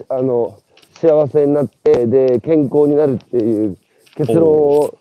[0.09, 0.59] あの
[0.95, 3.79] 幸せになってで健康になるっていう
[4.17, 4.99] 結論を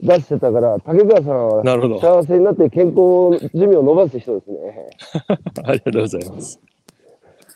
[0.00, 1.62] 出してたから竹川さんは。
[2.00, 4.90] 幸せになって健康寿命を伸ばす人ですね。
[5.64, 6.60] ありがとうございます。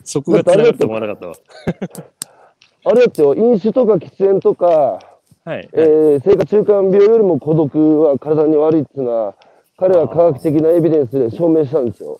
[0.03, 1.35] そこが繋がると思わなかったわ。
[2.85, 4.99] あれだってよ飲酒とか喫煙とか、
[5.45, 5.69] はい。
[5.73, 9.35] えー生活習慣病よりも孤独は体に悪いっていうのは
[9.77, 12.19] 彼は科学的なエビデンスで証明したんですよ。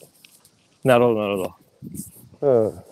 [0.84, 1.52] なるほど、なるほど。
[2.42, 2.89] うん。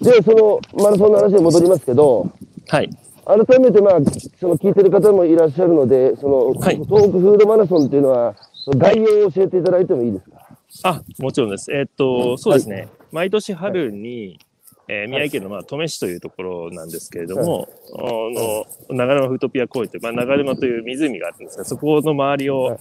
[0.00, 2.30] で、そのマラソンの話に戻りますけど、
[2.68, 2.90] はい。
[3.26, 4.00] 改めてまあ、
[4.40, 6.76] その聞いてる方もいらっしゃるので、その、はい。
[6.76, 8.34] 東北フードマラソンっていうのは、
[8.76, 10.38] 概要を教えていただいてもいいですか？
[10.82, 11.72] あ、もちろんです。
[11.72, 12.88] えーっと、そうですね。
[13.12, 14.38] 毎年春に、
[14.88, 18.02] えー宮城県の、まあ、登米市というところなんですけれども、あ
[18.90, 22.78] の、長沼フートピア公園という、まあ、長沼という湖があるんですが、そこの周りをはい、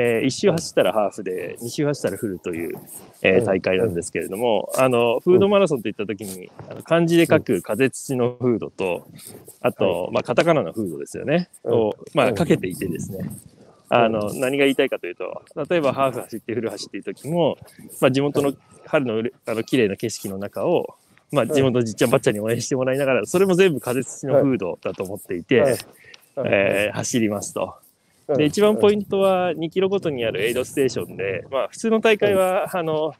[0.00, 2.78] えー一周走ったらハーフで、二周走ったらフルという、
[3.22, 9.06] えー大会なんですけれども、あの、フードマラソンといったときに、あの漢字で書く風土のフードと、
[9.60, 11.50] あと、まあ、カタカナのフードですよね。
[11.64, 11.74] うん。
[11.74, 12.34] を、まあ、うん。
[12.36, 13.28] かけていてですね。
[13.88, 17.58] あの、何が言いたいかというと、例えばハーフ走ってフル走っている時も、
[18.00, 18.52] まあ、地元の
[18.86, 20.94] 春のあの綺麗な景色の中を、
[21.32, 25.76] まあ、地元のじっちゃんばっちゃんに応援してもらいながら、それも全部風土のフードだと思っていて、はい。
[26.44, 27.74] えー走りますと。
[28.36, 33.14] で、一番ポイントは2キロごとにあるエイドステーションで、まあ、普通の大会は、あの、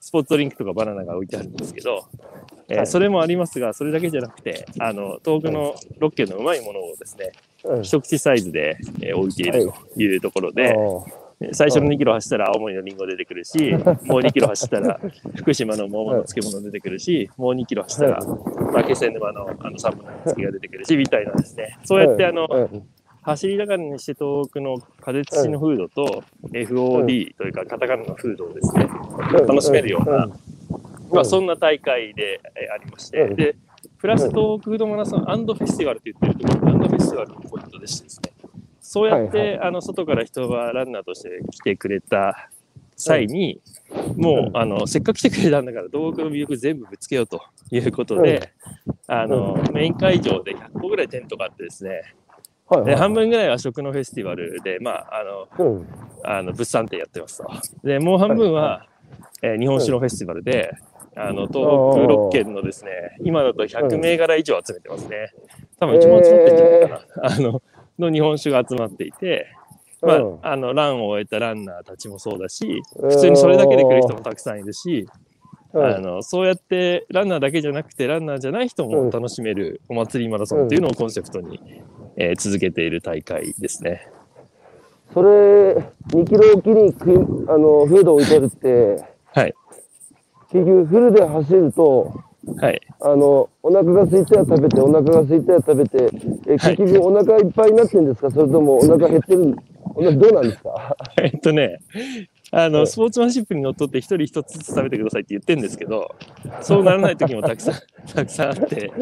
[0.00, 2.04] スポーツドリンクとかバナナが置いてあるんですけど、
[2.68, 2.86] えーはい。
[2.86, 7.32] それもありますが、それだけじゃなくて、あの、東北の6県のうまいものをですね、
[7.64, 7.82] うん。
[7.82, 10.16] 一口サイズで、えー置いているとい。
[10.16, 10.74] うところで、あ
[11.52, 15.00] 最初の2キロ走ったら青森のリンゴ出てくるし、もう2キロ走ったら
[15.36, 18.20] 福島の桃の漬物出てくるし、もう2キロ走ったら、
[18.72, 21.78] まあ、気仙沼のあのサンマの漬けが出てくるし、みたいなですね。
[21.84, 22.82] そうやってあの、うん
[23.22, 28.88] 走りながらにして東北の風土のフードと FOD というかカタカナのフードをですね、
[29.46, 30.28] 楽しめるような、
[31.12, 33.36] まあ、そんな大会でえーありまして、うん。
[33.36, 33.56] で、
[33.98, 38.32] プラス東北フードマラソンアンドフェスティバルって言ってるところ、アンドフェスティバルのポイントでしてですね、
[38.80, 42.50] そうやって、はいあの外から人がランナーとして来てくれた
[42.96, 43.60] 際に、
[44.16, 48.52] もう、あの、せっかく来てくれたんだから、東北の魅力全部ぶつけようということで、
[49.06, 52.19] あの、メイン会場で100個ぐらいテントがあってですね、で、
[52.70, 55.24] はいはい半分ぐらいは食のフェスティバルで、まあ、あ
[55.58, 55.86] の、うん。
[56.22, 57.50] あの物産展やってますと。
[57.82, 58.86] で、もう半分は、
[59.42, 60.70] えー日本酒のフェスティバルで、
[61.16, 61.60] あの、東北
[62.06, 62.90] 6県のですね、
[63.24, 65.32] 今だと100銘柄以上集めてますね。
[65.80, 67.00] 多分一番集まってんじゃないかな。
[67.24, 67.62] あの、
[67.98, 69.46] の日本酒が集まっていて、
[70.02, 70.38] まうん。
[70.42, 75.19] あ、あの、ランを終えたランナーたちもそうだし、普通にそれだけで来る人もたくさんいるし、うん
[75.72, 81.60] あの、そうやってランナーだけじゃなくて、ランナーじゃない人も楽しめるお祭りマラソンっていうのをコンセプトに、
[82.16, 84.08] えー続けている大会ですね。
[85.14, 85.74] それ、
[86.12, 87.16] 2キロおきに食い
[87.48, 89.04] あのフードを置いてあるって、
[89.34, 89.54] はい。
[90.52, 92.12] 結局フルで走ると、
[92.56, 92.80] はい。
[93.00, 96.10] あの、お腹が空いたら食べて、お腹が空いたら食べて、
[96.48, 98.30] えはい結局お腹いっぱいになってるんですか？
[98.30, 99.56] それともお腹減ってる？
[99.94, 100.96] お腹どうなんですか？
[101.22, 101.78] えっとね、
[102.52, 106.14] あの、はいスポーツマンシップにのっとって一人一つずつ食べてくださいって言ってるんですけど、
[106.62, 107.74] そうならない時もたくさん、
[108.14, 108.92] たくさんあって、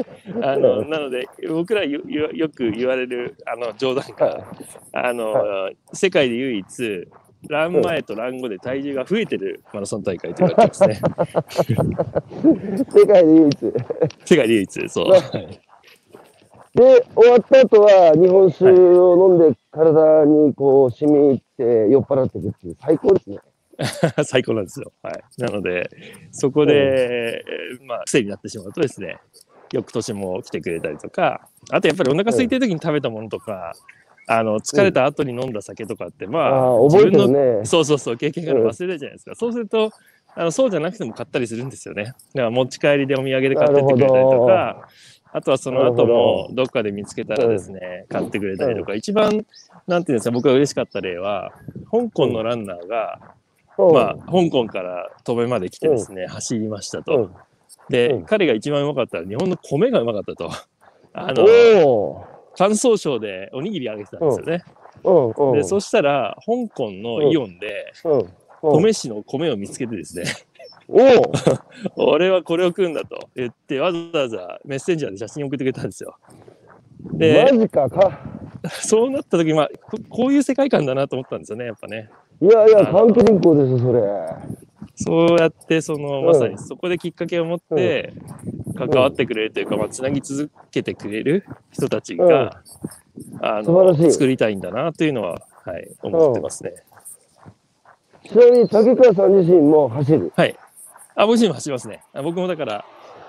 [0.43, 2.01] あの、なので、僕らよ
[2.51, 4.45] く言われる、あの、冗談が、
[4.93, 7.09] あの、世界で唯一、
[7.49, 11.01] ラン前とラン後で体重が増えてるマラソン大会と言われてますね。
[12.91, 13.59] 世界で唯一。
[14.25, 15.11] 世界で唯一、そう。
[15.11, 15.61] はい
[16.75, 23.39] で、終わった後は日本酒を飲んで体にこう染み入って酔っ払っていくっていう最高ですね。
[24.25, 24.93] 最高なんですよ。
[25.03, 25.23] はい。
[25.39, 25.89] なので、
[26.33, 29.19] そこで、えーまあ、癖になってしまうとですね、
[29.73, 33.75] 翌年も来てくれたりとか、あとやっぱりお腹空いてる時に食べたものとか、
[34.27, 37.65] あの、疲れた後に飲んだ酒とかって、まあ、ああ、覚えてる自分のね。
[37.65, 39.35] そうそうそう、経験から忘れるじゃないですか。
[39.35, 39.91] そうすると、
[40.35, 42.05] あのそうじゃなくても買ったりするんですよね。
[42.05, 44.89] だから持ち帰りでお土産で買ってってくれたりとか、
[45.39, 49.47] あとはその後もどっかで見つけたらですね、買ってくれたりとか、一番、
[49.87, 51.53] なんていうんですか、僕が嬉しかった例は、
[51.93, 53.21] 香港のランナーが、
[53.79, 53.95] うん。
[53.95, 57.17] まあ、香港から東米まで来てですね、走りましたと。
[57.17, 57.35] うん。
[57.89, 58.25] で、うん。
[58.25, 60.51] 彼が一番うまかったのは日本の米がうまかったと。
[61.13, 61.45] あの、
[61.87, 64.65] お乾燥省でおにぎりあげてたんですよね。
[65.55, 67.93] で、そしたら、香港のイオンで、
[68.61, 70.25] 米市の米を見つけてですね、
[70.89, 71.01] お
[71.97, 76.17] お 俺はこれを食うんだと言って、わざわざメッセンジャーで写真送ってくれたんですよ。
[77.13, 78.19] でマ、ジかか。
[78.83, 82.11] そうなった時、まあこ、こういう世界観だなと思ったんですよね、やっぱね。
[82.41, 84.03] いやいや、関係人口ですよ、それ。
[84.97, 88.13] そうやって、その、まさにそこできっかけを持って、
[88.77, 92.63] 関わってくれるというか、まあ、つなぎ続けてくれる人たちが、
[93.41, 96.75] あの、素晴らしい作りたいんだなというのは、はい、思ってますね。
[98.29, 100.33] ちなみに竹川さん自身も走る。
[100.35, 100.57] はい。
[101.19, 102.01] あ、僕自身も走りますね。
[102.15, 102.85] あ僕もだから、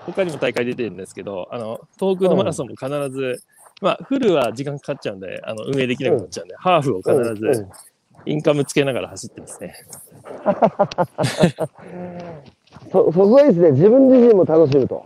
[0.06, 3.42] 他にも大会出てるんですけど、あの、東北のマラソンも必ず、
[3.82, 7.66] まあ、フルは時間かかっちゃうんで、あの、運営できなくなっちゃうんで、ハーフを必ず、
[8.26, 9.74] インカムつけながら走ってますね。
[12.92, 13.72] そ、そこがいいですね。
[13.72, 15.04] 自分自身も楽しむと。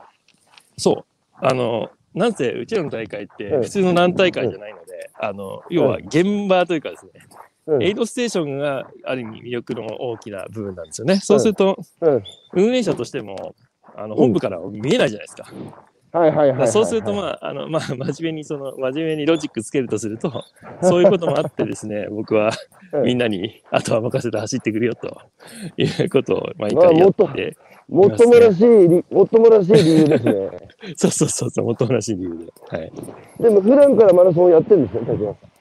[0.76, 1.04] そう。
[1.40, 7.12] あの、なんせ、うちらの大会って、うん普通の何大会じゃないので、あの、要は現場というかですね、
[7.66, 7.82] うん。
[7.82, 11.16] エイドステーションがある意味魅力の大きな部分なんですよね。
[11.16, 12.22] そうすると、うん。
[12.52, 13.54] 運営者としても、
[13.96, 15.50] あの、本部からは見えないじゃないですか。
[16.12, 16.68] はいはいはいはい、はい。
[16.68, 20.44] そうすると、まあ、あの、まあ、真面目に、その、真面目にロジックつけるとすると、
[20.82, 22.50] そういうこともあってですね、僕は
[22.92, 25.18] うんみんなに、あとは任せて走ってくるよと
[25.76, 27.56] いうことを毎まあ回やもっとって、
[27.88, 30.50] もっともらしい理、もっともらしい理由ですね。
[30.96, 32.52] そうそうそうそう、もっともらしい理由で。
[32.68, 32.92] はい。
[33.40, 35.53] でも普段からマラソンをやってるんですね、竹川さん。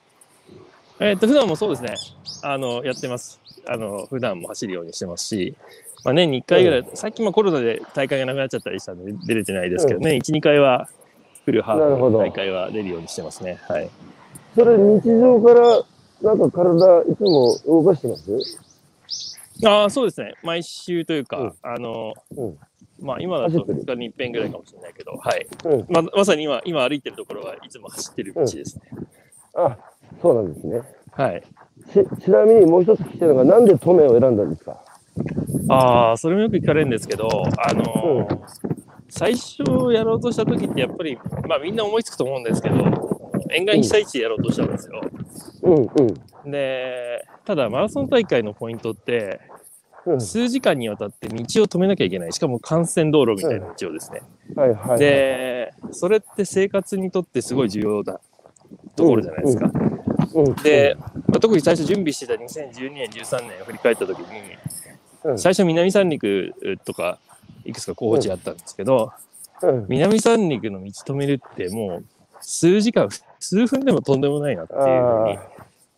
[0.99, 1.95] えっと、普段もそうですね。
[2.41, 3.39] あの、やってます。
[3.67, 5.55] あの、普段も走るようにしてますし、
[6.03, 10.89] まあ、年に1回ぐらい、最近もコロナで大会がなくなっちゃったりしたんで出れてないですけどね、1、2回は、
[11.45, 13.59] フルハーフ大会は出るようにしてますね。
[13.67, 13.89] はい。
[14.55, 15.83] それ日常から、
[16.21, 18.59] なんか体、いつも動かしてます？
[19.65, 20.33] ああ、そうですね。
[20.41, 22.57] 毎週というか、うんあの、うん
[23.01, 25.47] まあ今だと走ってる2日に1遍ぐらいかもしれないけど、はい。
[25.65, 25.85] うん。
[25.89, 28.83] ままさに今、今歩いてるところはいつも走ってる道ですね。
[29.55, 29.77] あ、
[30.21, 30.81] そうなんですね。
[31.11, 31.43] はい。
[31.93, 34.83] ち、ちなみにもう一つ聞きたいのが、なんでトメを選んだんですか？
[35.69, 38.39] ああ、それもよく聞かれるんですけど、あのー
[39.15, 39.61] 最初
[39.93, 42.77] やろうとした時ってやっぱり、まあみんな思いつくと思うんですけど、
[43.51, 45.01] 沿岸被災地でやろうとしたんですよ。
[45.61, 45.73] うん
[46.45, 46.51] うん。
[46.51, 49.39] で、ただマラソン大会のポイントって、
[50.07, 52.33] うん、数時間にわたって道を止めなきゃいけない。
[52.33, 54.23] しかも幹線道路みたいな道をですね。
[54.55, 58.19] はいはい。、で、それって生活にとってすごい重要な
[58.95, 59.71] ところじゃないですか。
[60.35, 60.95] うん、で、
[61.27, 64.25] まあ、特に最初準備してた2012年、13年を振り返った時に、
[65.23, 65.39] うん。
[65.39, 66.53] 最初南三陸
[66.85, 67.19] とか
[67.65, 69.11] いくつか候補地あったんですけど、
[69.61, 72.05] うん、南三陸の道止めるってもう
[72.41, 75.53] 数時間、数分でもとんでもないなっていうふうにあ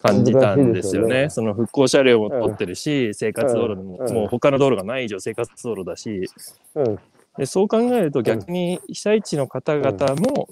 [0.05, 1.23] 感じたんですよね。
[1.23, 1.29] ね。
[1.29, 4.13] その復興車両も取ってるし、生活道路でも、うん。
[4.13, 6.29] もう他の道路がない以上生活道路だし、
[6.75, 6.99] あ、うん、
[7.37, 10.47] でそう考えると逆に被災地の方々も、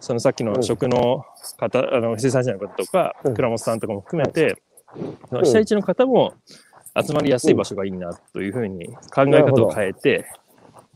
[0.00, 1.24] そのさっきの食の
[1.56, 3.34] 方、あの生産者の方とか、うん。
[3.34, 4.62] 倉本さんとかも含めて、
[5.32, 5.44] ん。
[5.44, 6.34] 被災地の方も
[7.00, 10.26] 集まりやすい場所がいいなというふうに考え方を変えて、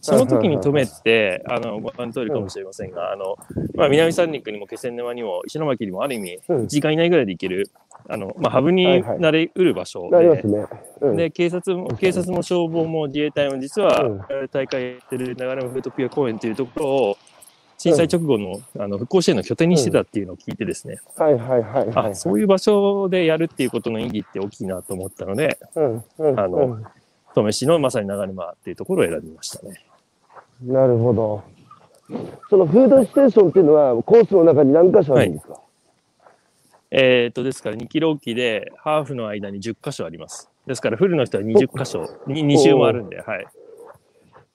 [0.03, 3.37] その時に止めて、あの、ご覧の通りかもしれませんが、あの、
[3.75, 6.57] まあ、南三陸にも気仙沼にも石巻にもある意味、うん。
[6.63, 7.71] 1時間以内ぐらいで行ける、
[8.09, 9.21] あの、まあ、ハブにはいはい。
[9.21, 10.67] なれうる場所でなります、ね。
[11.03, 14.49] うん、で、警察も、警察も消防も自衛隊も実は、うん。
[14.51, 17.17] 大会やってる流山フートピア公園というところを、
[17.83, 22.11] 震災直後の,、あの復興支援の拠点にしてたっていうのを聞いてですね、はいはいはいはい。
[22.13, 26.87] あそういう場所でやるっていうことの意義って大きいなと思ったので、うん、うん、あのうん
[27.35, 29.85] 登米市のまさに流山っていうところを選びましたね。
[30.63, 31.43] なるほど。
[32.51, 35.61] そのフードステーションっていうのは、コースの中に何箇所あるんですか、
[36.91, 40.51] えーっと、ですから2キロおきで、ハーフの間に10箇所あります。
[40.67, 43.47] ですから、フルの人は20箇所、に2周もあるんで、はい。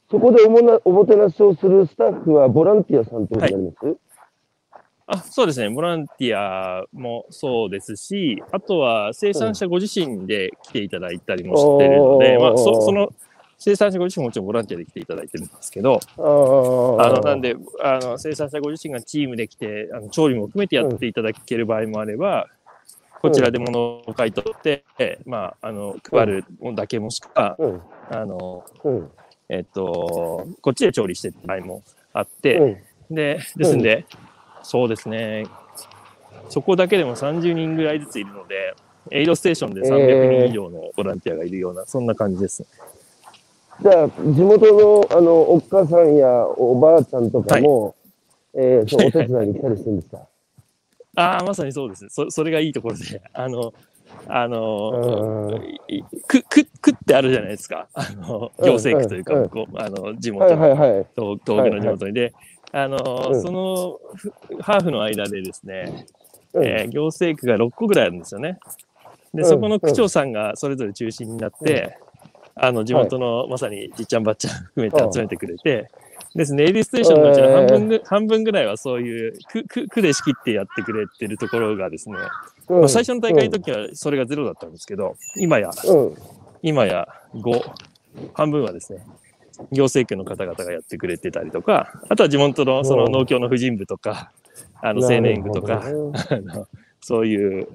[0.10, 3.98] そこでおもなおもてなしをするスタッフはボランティアさんってことになります、
[5.08, 13.10] あそうですね、ボランティアもそうですし、あとは生産者ご自身で来ていただいたりもしてるので、うんまあ、そその
[13.58, 22.48] 生産者ご自身ももちろんボランティアで来ていただいてるんですけど、あのなんであの生産者ご自身がチームで来てあの調理も含めてやっていただける場合もあれば、
[23.22, 24.84] こちらで物を買い取って、
[25.26, 27.82] まあ、あの配るだけもしくは、うん。
[28.10, 29.12] あのうん。
[29.50, 31.84] えっと、こっちで調理してる場合も
[32.14, 32.58] あって、
[33.10, 33.16] うん。
[33.16, 34.06] で、ですんで、
[34.64, 35.46] そうですね、
[36.50, 38.76] そこだけでも30人ぐらいずついるので、
[39.12, 42.66] エイドステーションで300人以上のボランティアがいるような、そんな感じです。
[43.82, 47.96] じゃあ、地元の、あの、おっかさんやおばあちゃんとかも、
[48.54, 50.18] えー、そのお手伝いに来たりするんですか？
[51.16, 52.08] ああ、まさにそうです。
[52.10, 53.74] そそれがいいところで、あの、
[54.30, 55.64] あの、うん。
[55.88, 57.88] い区、区、区ってあるじゃないですか。
[57.94, 59.42] あの、行政区というか、うん。
[59.44, 60.76] 向こう、あの、地はい元の。
[61.16, 62.14] 東東北の地元に。
[62.14, 62.34] で、
[62.72, 63.42] あの、うん。
[63.42, 66.06] その、ふハーフの間でですね、
[66.54, 66.66] うん。
[66.66, 68.60] えー行政区が6個ぐらいあるんですよね。
[69.34, 69.50] で、うん。
[69.50, 71.98] そこの区長さんがそれぞれ中心になって、
[72.56, 75.90] あの、地元のまさにじっちゃんばっちゃん 含めて集めてくれて、
[76.38, 82.16] ですね、エイリステーションのうちの半分ぐ、半分ぐらいはそういう区、区、区で仕切ってやってくれてるところがですね、
[82.68, 82.80] うん。
[82.82, 86.16] まあ最初の大会の時はそれがゼロだったんですけど、今や、うん。
[86.62, 87.62] 今や5、
[88.36, 89.04] 半分はですね、
[89.72, 94.32] 行政区の方々がやってくれてたりとか、あとは地元のその農協の婦人部とか、
[94.82, 95.92] あの青年部とか、ね
[97.02, 97.68] そういう、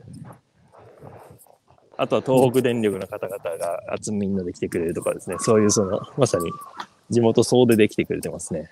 [1.96, 6.52] あとは東北電力の方々が集みんなで来てくれるとかですね、そういうその、まさに
[7.12, 8.70] 地元総出で来てくれてますね。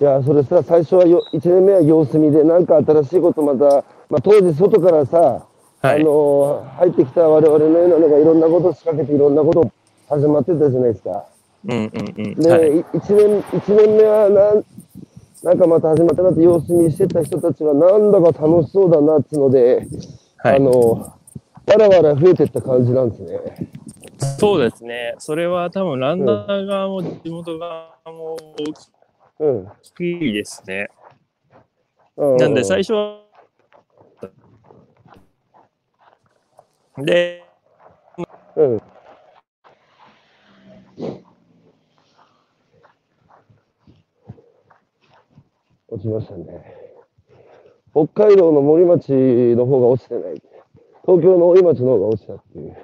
[0.00, 5.46] いや、それさ、最初はよ、1年目は様子見で、なんか新しいことまた、まあ、当時外からさ、
[5.82, 6.00] はい。
[6.00, 9.72] あの入ってきた我々のようなのがいろんなことを仕掛けていろんなこと
[10.08, 11.26] 始まってたじゃないですか。
[11.64, 12.34] うんうんうん。
[12.36, 12.78] で、はい。
[12.78, 14.64] い一年、一年目はなん、
[15.42, 19.88] なんかまた始まったなって様子見してた人たちはなんだか楽しそうだなっつうので、
[20.36, 21.18] はいあの、わ
[21.76, 23.68] らわら増えてった感じなんですね。
[24.22, 25.14] そうですね。
[25.18, 28.36] それは多分ランナー側も地元側も
[29.38, 29.68] 大うん。
[29.96, 30.88] きいですね。
[32.16, 33.22] うなんで最初は、
[36.98, 37.44] で、
[38.56, 38.82] うん。
[45.88, 46.76] 落ちましたね。
[47.92, 49.12] 北海道の森町
[49.56, 50.42] の方が落ちてない。
[51.04, 52.76] 東京の大井町の方が落ちたっていう。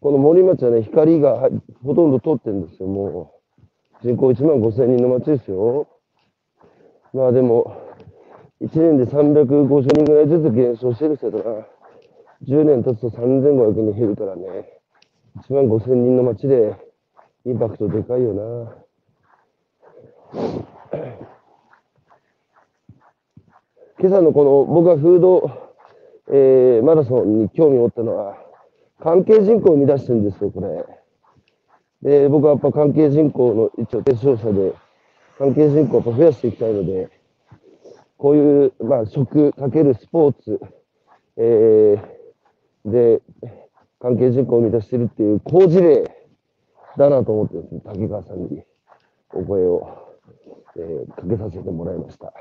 [0.00, 1.48] この森町はね、光が
[1.82, 3.32] ほとんど通ってるんですよ、も
[4.02, 4.06] う。
[4.06, 5.88] 人口1万5千人の町ですよ。
[7.12, 7.76] まあでも、
[8.60, 11.66] 1年で350人ぐらいずつ減少してるけどな。
[12.46, 14.80] 10年経つと3500人減るからね。
[15.48, 16.76] 1万5000人の町で
[17.44, 18.76] インパクトでかいよな。
[23.98, 25.50] 今朝のこの僕がフード、
[26.28, 28.45] えーマラソンに興味を持ったのは
[29.00, 30.60] 関係人口を生み出してるんですよ、こ
[32.02, 32.20] れ。
[32.20, 34.74] で、僕はやっぱ関係人口の一応提唱者で
[35.38, 37.10] 関係人口を増やしていきたいので、
[38.16, 40.60] こういう、まあ、食かけるスポーツ、
[41.36, 43.20] えーで、
[44.00, 46.04] 関係人口を生み出してるっていう好事例
[46.96, 48.62] だなと思ってですね、竹川さんに
[49.32, 50.16] お声を、
[50.76, 52.32] えーかけさせてもらいました。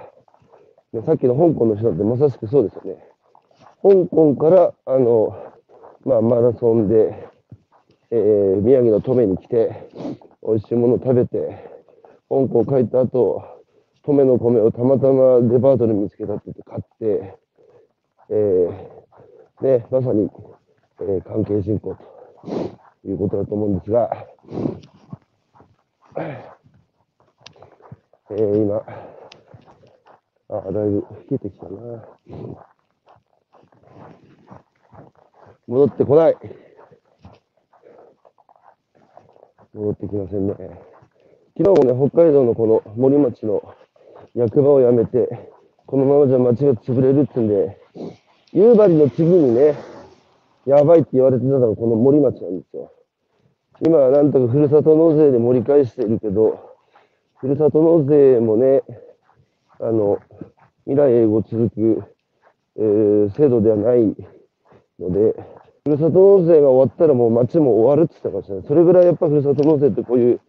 [0.93, 2.97] でさっきの香港の人だってまさしくそうですよね。
[3.81, 5.54] 香港から、あの、
[6.05, 7.27] まあ、マラソンで、
[8.11, 9.89] えー宮城の登米に来て、
[10.47, 11.67] 美味しいものを食べて、
[12.29, 13.43] 香港帰った後、
[14.05, 17.39] 登米の米をたまたまデパートで見つけたって言って買って、
[18.29, 20.29] えーね、まさに、
[21.01, 24.27] えー関係人口ということだと思うんですが、
[28.29, 28.83] えー今、
[30.49, 32.74] あ、だいぶ冷えてきたな。
[35.67, 36.37] 戻ってこない。
[39.73, 40.53] 戻ってきませんね。
[41.57, 43.75] 昨日もね、北海道のこの森町の
[44.35, 45.51] 役場を辞めて、
[45.87, 47.77] このままじゃ町が潰れるってんで、
[48.53, 49.75] 夕張の次にね、
[50.65, 52.91] やばいって言われてたのがこの森町なんですよ。
[53.85, 56.75] 今はなんとかふるさと納税で盛り返しているけど、
[57.37, 58.83] ふるさと納税もね、
[59.79, 60.19] あの、
[60.85, 62.03] 未来永劫続く、
[62.77, 64.15] えー制度ではない
[64.99, 65.35] ので、
[65.83, 68.63] ふるさと納税が終わったらもう町も終わるって言ってましたね。
[68.67, 70.41] それぐらいやっぱふるさと納税ってこういう、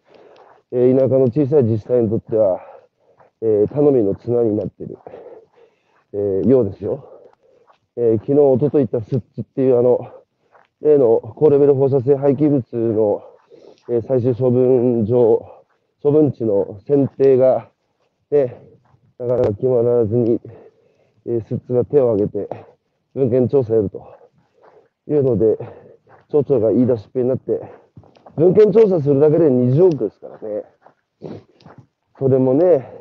[0.71, 2.59] えー田舎の小さい自治体にとっては、
[3.41, 4.97] えー頼みの綱になってる、
[6.13, 7.21] えーようですよ。
[7.97, 10.11] えー昨日、おととい言ったスッチっていうあの、
[10.81, 13.23] 例の高レベル放射性廃棄物の、
[13.89, 15.45] えー最終処分場、
[16.01, 17.69] 処分地の選定が、
[18.31, 18.59] ね、
[19.19, 20.41] なかなか決まらずに、
[21.27, 22.65] えー、スッツが手を挙げて、
[23.13, 24.16] 文献調査やると
[25.07, 25.57] いうので、
[26.29, 27.61] 町長が言い出しっぺになって、
[28.35, 30.63] 文献調査するだけで20億ですからね。
[32.19, 32.91] それもね、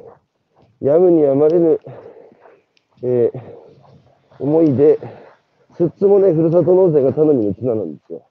[0.80, 1.80] やむにやまれぬ、
[3.02, 3.40] えー、
[4.38, 4.98] 思いで、
[5.76, 8.26] スッツもね、ふるさと納税がただに綱なんですよ。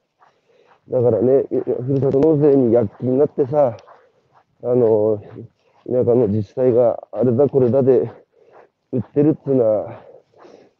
[0.89, 3.77] だからね、ふるさと納税に躍起になってさ、
[4.63, 5.21] あの、
[5.87, 8.11] 田舎の自治体があれだこれだで
[8.91, 10.01] 売ってるっていうのは、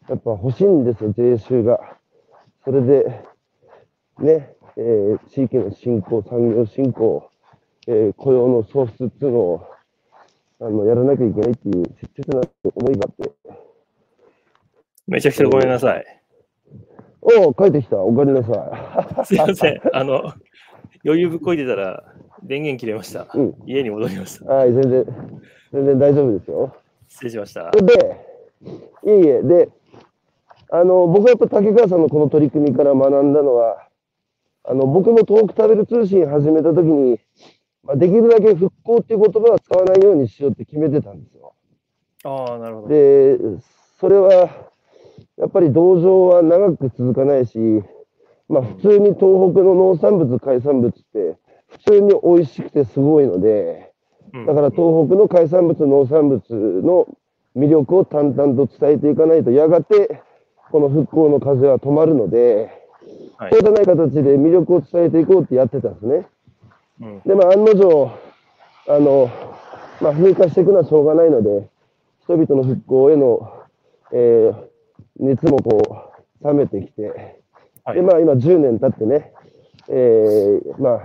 [0.09, 1.97] やっぱ欲しいんですよ、税収が。
[2.66, 3.24] それで、
[4.20, 7.30] ね、えー、地域の振興、産業振興、
[7.88, 9.68] えー、雇用の創出っていうのを、
[10.59, 12.41] あの、やらなきゃいけないっていう切実な
[12.74, 13.32] 思いがあって。
[15.07, 16.05] めちゃくちゃごめんなさい。
[17.22, 17.97] おお、帰ってきた。
[17.97, 19.26] おかえりなさい。
[19.30, 19.82] すいません。
[19.93, 20.34] あの、
[21.05, 22.03] 余裕ぶっこいてたら
[22.41, 23.28] 電源切れました。
[23.36, 24.45] うん、家に戻りました。
[24.51, 25.05] はい、全然、
[25.72, 26.76] 全然大丈夫ですよ。
[27.07, 27.70] 失礼しました。
[27.70, 28.18] で、
[29.03, 29.70] いえいえ、で、
[30.72, 33.88] あの、僕はやっぱ竹川さんのこの取り組みから学んだのは、
[34.63, 37.20] あの、僕も東北食べる通信始めたときに、
[37.84, 41.53] まあ、できるだけ復興っていう言葉は使わないようにしようって決めてたんですよ。
[42.24, 42.88] ああ、なるほど。
[42.88, 43.38] で、
[43.99, 44.72] それは、
[45.38, 47.57] やっぱり道場は長く続かないし、
[48.47, 49.20] まあ普通に東
[49.53, 51.38] 北の農産物、海産物って
[51.68, 53.91] 普通に美味しくてすごいので、
[54.47, 56.41] だから東北の海産物、農産物
[56.82, 57.07] の
[57.55, 60.22] 魅力を淡々と伝えていかないと、やがて
[60.76, 62.69] この復興の風は止まるので、
[63.38, 66.28] はい、そうじゃない形で魅力を伝えていこうってやってたんですね。
[66.99, 68.11] うん、で、まあ案の定、
[68.89, 69.32] あの、
[70.01, 71.69] まあ風化していくのはしょうがないので、
[72.23, 73.53] 人々の復興への、
[74.11, 74.65] えー、
[75.17, 76.11] 熱もこ
[76.41, 77.39] う冷めてきて、
[77.86, 79.32] はい、で、まあ今10年経ってね、
[79.88, 81.01] えー、まあ、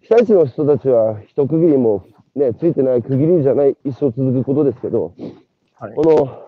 [0.00, 5.12] 被災地の人たちは一区切りもね、ついてない区切りじゃない一生続くことですけど、
[5.78, 6.43] はい、この、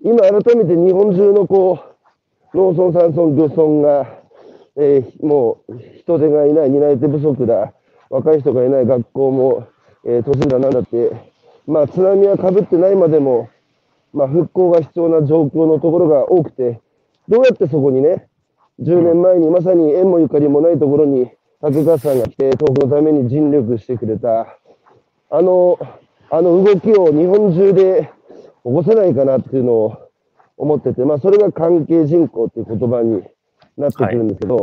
[0.00, 1.80] 今改めて日本中のこ
[2.54, 4.20] う、農村、山村、漁村が、
[4.76, 7.72] えー、もう人手がいない、担い手不足だ、
[8.08, 9.66] 若い人がいない学校も、
[10.04, 11.10] えー、都市だなんだって、
[11.66, 13.50] まあ津波はかぶってないまでも、
[14.12, 16.80] まあ復興が必要な状況のところが多くて、
[17.26, 18.28] どうやってそこにね、
[18.80, 21.28] 10年前にまさに縁もゆかりもないところに
[21.60, 24.58] 竹川さんが来て、東北のために尽力してくれた、
[25.28, 25.76] あの、
[26.30, 28.12] あの動きを日本中で
[28.64, 30.10] 起こせないかなっていうのを
[30.56, 33.22] 思ってて、まあそれが関係人口っていう言葉に
[33.76, 34.56] なってくるんですけど、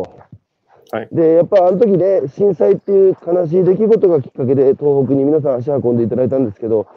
[0.92, 1.02] はい。
[1.02, 6.88] はい、で、やっぱあの時ね、震災っていう悲しい出来事がきっかけで東北に皆さん足運んでいただいたんですけど、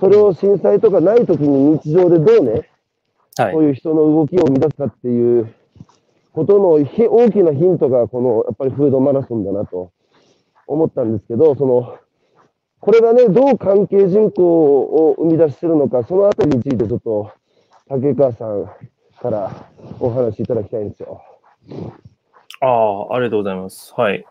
[0.00, 2.68] それを震災とかない時に日常でどうね、
[3.36, 5.54] はい、こういう人の動きを生み出すかっていう
[6.32, 9.92] ことの大きなヒントがこのやっぱりフードマラソンだなと
[10.66, 11.96] 思ったんですけど、その、
[12.84, 17.32] これがね、どう関係人口を生み出してるのか、そのあたりについてちょっと
[17.88, 18.70] 竹川さん
[19.22, 21.22] からお話しいただきたいんですよ。
[22.60, 23.94] ああ、ありがとうございます。
[23.96, 24.26] はい。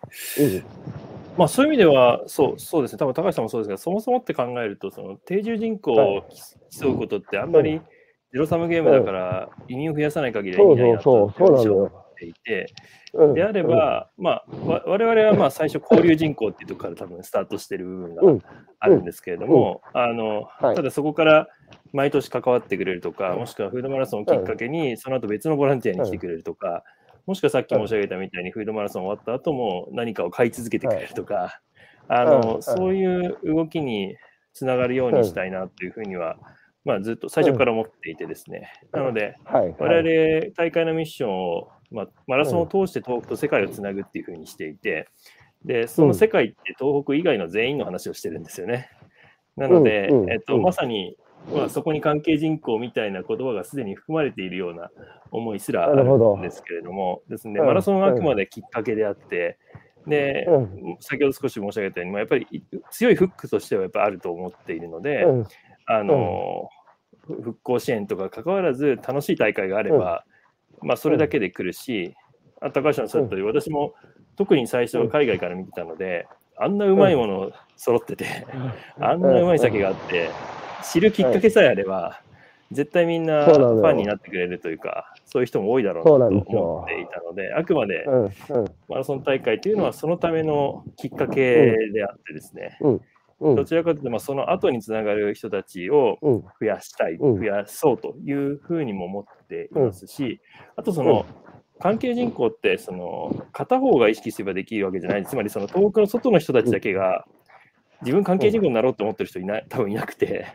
[1.36, 3.00] まあ、そういう意味では、そう、そうですね。
[3.00, 6.24] 多分高橋さんもそうですが、そもそもって考えると、その定住人口を
[6.80, 7.82] 競うことってあんまり、
[8.32, 12.68] ゼロサムゲームだから、移民を増やさない限りは意味ないなと思っていて、
[13.36, 14.46] であれば、まあ、
[14.86, 18.22] 我々はまあ最初、交流人口っていうところから多分スタートしてる部分が
[18.80, 21.48] あるんですけれども、あのただそこから
[21.92, 26.84] 毎年関わってくれるとか、もしくはフードマラソンをきっかけに、その後別のボランティアに来てくれるとか、
[27.28, 31.62] もしくはさっき申し上げたみたいにフードマラソン終わった後も何かを買い続けてくれるとか、
[32.08, 34.18] あのそういう動きに
[34.54, 36.38] つながるようにしたいなというふうには、
[36.86, 39.38] まあ、ずっと最初から思っていてですね、なので、
[39.80, 45.08] 我々大会のミッションを、まあ、マラソンを通して東北と世界をつなぐっていうふうにしていて、
[45.64, 48.90] でその世界って東北以外の全員の話をしてるんですよね。
[49.56, 51.16] なので、えっと、まさに、
[51.54, 54.90] まあ、そこに関係人口みたいな言葉がすでに含まれているような
[55.32, 59.58] 思いすらあるんですけれども、ですね、マラソンはあくまできっかけであって、
[60.08, 60.48] で、
[61.00, 62.48] 先ほど少し申し上げたように、やっぱり
[62.92, 65.26] 強いフックとしてはやっぱあると思っているので、
[65.86, 66.70] あの、
[67.30, 70.33] うん、復興支援とか関わらず楽しい大会があれば、うん、
[70.84, 72.16] まあそれだけで来るし、
[72.62, 73.94] うん、高橋さんおっしゃった通り、私も
[74.36, 76.28] 特に最初は海外から見てたので、
[76.58, 78.46] あんなうまいもの揃ってて、
[79.00, 80.30] あんなうまい酒があって、
[80.84, 82.22] 知るきっかけさえあれば、
[82.72, 88.06] 絶対みんなファンになってくれるというか、そういう人も多いだろうなと思っていたので、あくまで
[88.90, 92.78] マラソン大会というのはそのためのきっかけであってですね、
[93.56, 96.18] どちらかというと、まあ、その後につながる人たちを
[96.60, 100.40] 増やしたい、増やそうというふうにも思っていますし、
[100.76, 101.26] あとその、
[101.80, 105.26] 関係人口ってその片方が意識すればできるわけじゃない。
[105.26, 107.26] つまりその東北の外の人たちだけが
[108.02, 110.48] 自分関係人口になろうと思ってる人いない、多分いなくて、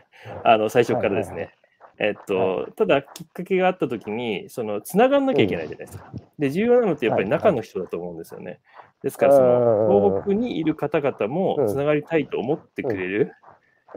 [0.43, 1.53] あの、最初からですね。
[1.99, 6.11] えっと、ただ、きっかけがあったときに、その、つながんなきゃいけないじゃないですか。
[6.39, 8.59] で、重要なのってやっぱり中の人だと思うんですよね。
[9.03, 13.33] ですから、その、東北にいる方々もつながりたいと思ってくれる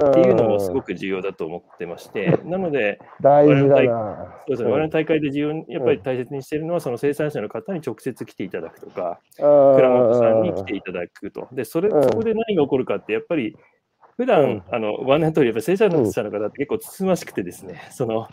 [0.04, 4.34] っていうのもすごく重要だと思ってまして、なので、大事だ我な。
[4.46, 11.46] そうですね、我々の大会で重要に、やっぱり大切にしているのは、その生産者の方に直接来ていただくとか、倉倉本さんに来ていただくと。
[11.52, 12.02] で、それ、うん。
[12.02, 13.56] そこで何が起こるかって、やっぱり、
[14.16, 14.62] 普段、うん。
[14.70, 18.28] あの、ご案内の通り、やっぱり生産者の方って結構つつましくてですね、その、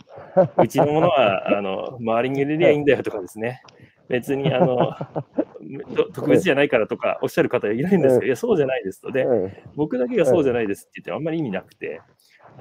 [0.58, 3.62] うちのものは、 あの、周りに入れりゃいいんだよとかですね、
[4.08, 4.92] 別に、あの、
[5.96, 9.10] と特別じゃないからとかおっしゃる方いないんですけど、いや、そうじゃないですと。
[9.10, 9.52] で、うん。
[9.76, 12.00] 僕だけがそうじゃないですって言ってもあんまり意味なくて、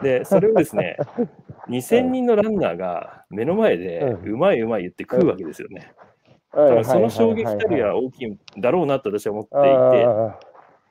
[0.02, 0.98] で、それをですね、
[1.68, 5.80] 2000人のランナーが目の前で、ううまいうまい言って食うわけですよね。
[5.80, 6.10] はい
[6.52, 10.40] 多分その衝撃たるはや大きいんだろうなと私は思っていて、あ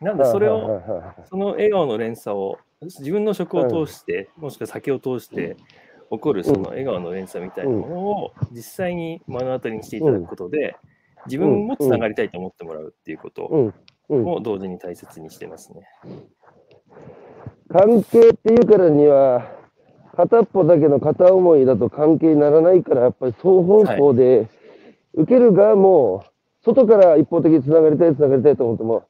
[0.00, 0.80] なんーでそれを、
[1.28, 5.56] その笑顔の連鎖を自分の食を通して、もしくは酒を通して
[6.10, 10.76] 起こるその笑顔の連鎖みたいなものを実際に目の当たりにしていただくことで、
[11.26, 13.74] 自分もつながりたいと思ってもらうっていうことうん。
[14.10, 14.22] うん。
[14.24, 15.82] も同時に大切にしてますね。
[17.70, 19.50] 関係っていうからには、
[20.16, 24.48] 片っぽだけの片思いだと関係にならないから、やっぱり双方向で、
[25.14, 26.24] 受ける側も、
[26.64, 29.04] 外から一方的につながりたい、つながりたいと思っても、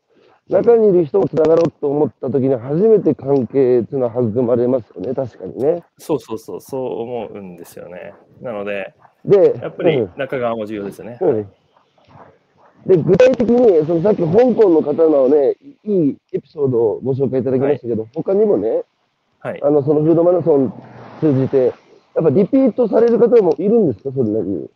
[0.49, 5.83] 中にいる人もつながろうと思った時に初めて関係っていうのは育まれますよね、確かにね。
[5.99, 8.15] そうそうそう、そう思うんですよね。
[8.41, 8.95] なので、
[9.25, 11.19] で、やっぱりうん中側も重要ですよね。
[11.21, 11.49] うん
[12.87, 18.85] で具体的にそのさっき香港の方のね、いいエピソードをご紹介いただきましたけど、他にもね、
[19.41, 19.63] はい。
[19.63, 20.73] あのそのフードマラソン
[21.21, 24.71] 通じて、やっぱリピートされる方もいるんですか、それなりに。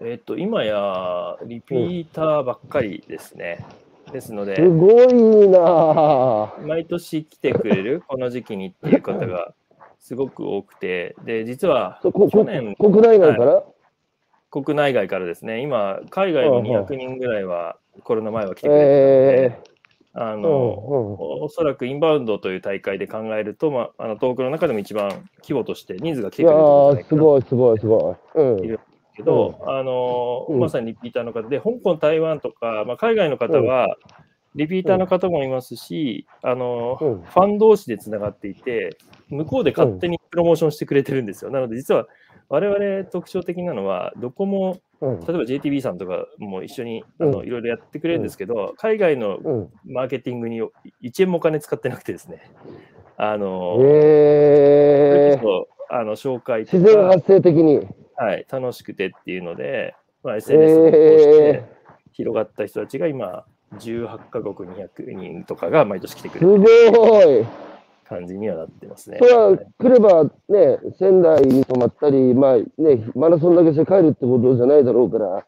[0.00, 3.66] えっ、と、今やリピーターばっかりですね。
[4.12, 5.58] ですので、すごいな。
[5.58, 6.66] ぁ。
[6.66, 9.54] 毎年来てくれる、 この時期にっていう方が
[9.98, 13.64] すごく多くて、で、実は去年、国内外から、
[14.50, 16.76] 国内外からですね、今、海外もうんうん。
[16.84, 19.78] 200人ぐらいはコロナ前は来てくれてたので、えー。
[20.14, 27.04] あの、うんおそらくインバウンドという大会で考えると、まあ、あの東北の中でも一番規模として人数が来てくれるんじゃないー、かな。
[27.08, 28.40] すごい、すごい、すごい。
[28.40, 28.64] うん。
[28.64, 28.80] いる
[29.18, 30.60] けど、あのうん。
[30.60, 31.48] まさにリピーターの方。
[31.48, 33.96] で、香港、台湾とか、まあ、海外の方は、
[34.54, 37.22] リピーターの方もいますし、あのうん。
[37.22, 38.96] ファン同士でつながっていて、
[39.28, 41.50] 向こうで勝手にプロモーションしてくれてるんですよ。
[41.50, 42.06] なので、実は
[42.48, 45.20] 我々特徴的なのは、どこも、うん。
[45.20, 47.30] 例えば JTB さんとかも一緒にあうん。
[47.32, 49.68] のいろいろやってくれるんですけど、海外のうん。
[49.84, 50.62] マーケティングに
[51.02, 52.50] 1円もお金使ってなくてですね、
[53.16, 57.86] あの、えー、それこそあの紹介とか、自然発生的に。
[58.18, 60.94] はい、楽しくてっていうので、まあ、SNS を通し
[61.52, 61.64] て
[62.12, 63.44] 広がった人たちが今、
[63.76, 67.46] 18カ国200人とかが毎年来てくすれるごい。
[68.08, 69.18] 感じにはなってますね。
[69.20, 75.44] それは来ればね、仙台に泊まったり、まあね、マラソンだけして帰るってことじゃないだろうから、はい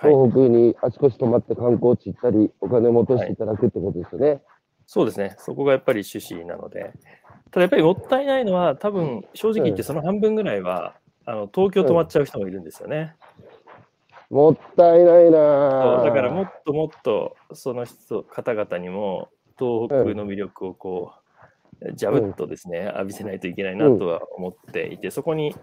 [0.00, 4.40] 東北にあちこち泊まって観光地行ったり、お金も落としていただくってことですよね。
[4.86, 6.92] そうですね、そこがやっぱり趣旨なので、
[7.50, 10.94] ただやっぱりもったいないのは、多分正直言ってその半分ぐらいは、
[11.26, 13.16] あの東京泊まっちゃう人もいるんですよね。
[14.30, 21.12] もったいないなだからもっともっとその人方々にも東北の魅力をこ
[21.82, 25.54] う、ジャブッとですね、浴びせないといけないなとは思っていて、そこに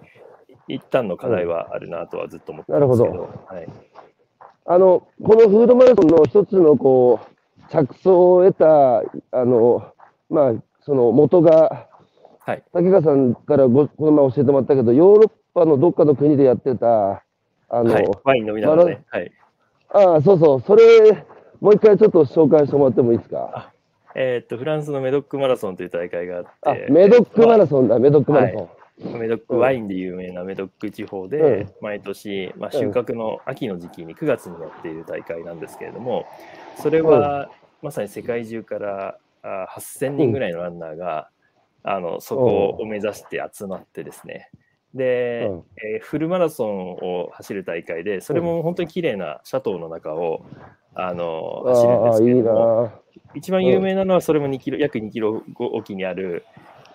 [0.67, 3.67] 一旦の課題はあるなとはずっと思ってますけど、なるはい、
[4.65, 8.99] あの、このフードマラソンの一つのこう、着想を得た、
[9.31, 9.93] あの、
[10.29, 11.87] まあ、その元が、
[12.39, 12.63] はい。
[12.71, 17.23] 竹川さんからごこの前教えてもらったけど、ヨーロッパのどっかの国でやってた、
[17.69, 19.31] あの、はい、ワイン飲みながらね、はい。
[19.89, 21.25] ああ、そうそう、それ、
[21.59, 23.71] もう一回ちょっと紹介してもらってもいいですか？
[24.13, 28.69] えーっと、フランスのメドックマラソンという大会がああって、、メドックマラソンだ、メドックマラソ
[29.03, 29.19] ン。
[29.19, 31.73] メドックワインで有名なメドック地方で、うん。
[31.81, 36.25] 毎年、まあ、収穫の秋の時期に9月にやっている大会なんですけれども、
[36.81, 37.49] それは
[37.81, 41.29] まさに世界中からあ8000人ぐらいのランナーが、
[41.83, 44.49] あのそこを目指して集まってですね、
[44.93, 45.63] で、うん。
[45.93, 50.45] えーフルマラソンを走る大会で、それも本当に綺麗なシャトーの中を
[50.93, 52.91] あの走るんですけれども、ぁ。
[53.35, 56.45] 一番有名なのはそれも2キロ、約2キロおきにある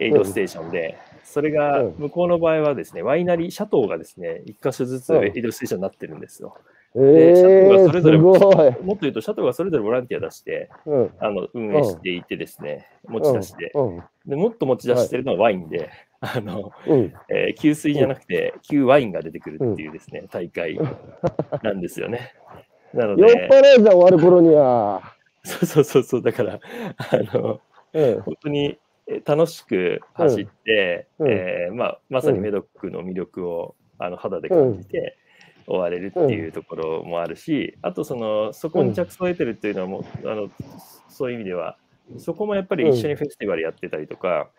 [0.00, 1.94] エイドステーションで、それがうん。
[1.98, 5.24] 向こうの場合はですね、ワイナリー、シャトーがですね、1箇所ずつうん。
[5.24, 6.56] エイドステーションになってるんですよ。
[6.94, 8.18] えシャトーがえそれぞれ。
[8.18, 11.10] もっと言うと、シャトーがそれぞれボランティア出して、うん。
[11.18, 13.70] あの運営していてですね、持ち出しで。
[13.74, 14.02] うん。
[14.26, 15.90] でもっと持ち出してるのはワインで、
[16.20, 17.12] あの、うん。
[17.28, 20.78] えー給水じゃなくて、給ワインが出てくるっていうですね、大会
[21.62, 22.34] なんですよね。
[22.92, 25.02] なの酔っで、払いじゃん、終わる頃には。
[25.44, 26.60] そうそうそうそう、だから、
[26.98, 27.60] あの、
[27.94, 35.16] え本当にえ楽しく走って、うんえーまあ、まさにメドックの魅力をあの肌で感じて
[35.72, 40.50] 終われるっていうところもあるし、あとそのそこに着想を得てるっていうのはもうあの
[41.08, 41.76] そういう意味では
[42.18, 44.50] そこもやっぱり一緒にフェスティバルやってたりとか、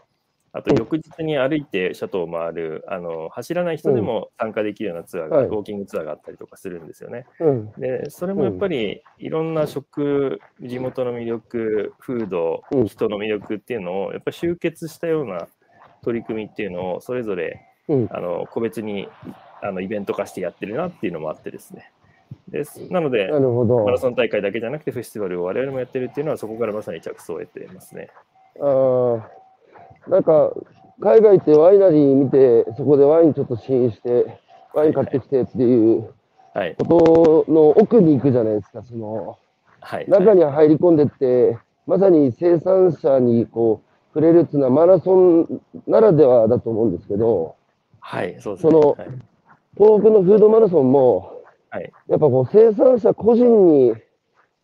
[0.55, 7.25] あと翌日に歩いてシャトーを回るあの走らない人でも参加できるようなツアーが、はいウォーキングツアーがあったりとかするんですよね。
[7.39, 7.71] うん。
[7.77, 15.47] でそれもやっぱりいろんな食、地元の魅力、風土うん、人の魅力っていうのをやっぱり集結したような
[16.03, 18.07] 取り組みっていうのをそれぞれうん。
[18.11, 19.09] あの個別に
[19.63, 21.91] あのイベント化してやってるなっていうのもあってですね。
[22.47, 23.83] ですなのでな、るほど。
[23.83, 28.09] マラソン大会だけじゃなくてフェスティバルを我々もやってるっていうのはそこからまさに着想を得てますね。
[28.59, 29.27] あ
[30.07, 30.51] あ、なんか、
[30.99, 34.39] 海外ってワイナリー見て、そこでワインちょっと試飲して、
[34.73, 36.13] ワイン買ってきてっていう
[36.53, 36.75] はい。
[36.75, 39.37] ことの奥に行くじゃないですか、その、
[39.79, 40.05] はい。
[40.07, 41.57] 中に入り込んでって、
[41.87, 47.55] まさに生産者にこう、触れるっていうのはマラソンならではだと思うんですけど、
[47.99, 48.71] はい、そうですね。
[48.71, 49.07] そのはい
[49.77, 53.95] 東北のフードマラソンも、はいやっぱこう生産者個人に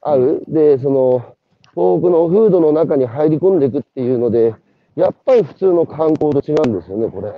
[0.01, 1.35] 会う、で、その
[1.73, 4.53] 東北のフードの中に入り込んでいくっていうので、
[4.95, 7.31] やっぱり普通の観光と違うんですよね、これ。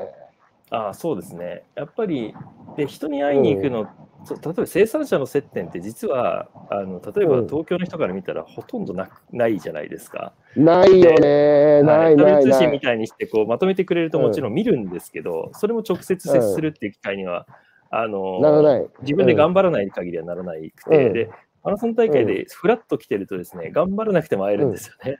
[0.72, 1.63] ああそうですね。
[1.76, 2.34] やっぱり
[2.76, 3.88] で人に会いに行くの、
[4.24, 7.47] そ例えば生産者の接点って実はあの例えばうん。
[7.47, 10.34] 東京の人から見たらほとんどなくないじゃないですか。
[10.55, 12.13] ないよね、なはい。
[12.13, 12.43] いない。
[12.43, 12.53] 通。
[12.53, 17.47] 信みたいにしてこうまとめてくれるともちろん見るんですけど、それも直接接するっていう機会には、
[17.89, 18.88] あのならない。
[19.01, 21.13] 自分で頑張らない限りはならないくて、うん。
[21.13, 21.30] で
[21.63, 25.19] マラソン大会でフラッと来てるとですね、頑張らなくても会えるんですよね。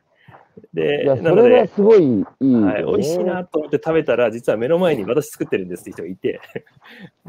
[0.74, 6.40] でそれはですごいいいよね、はい、美味しいなと思って食べたら、実は目の前に私作ってるんですって人がいて、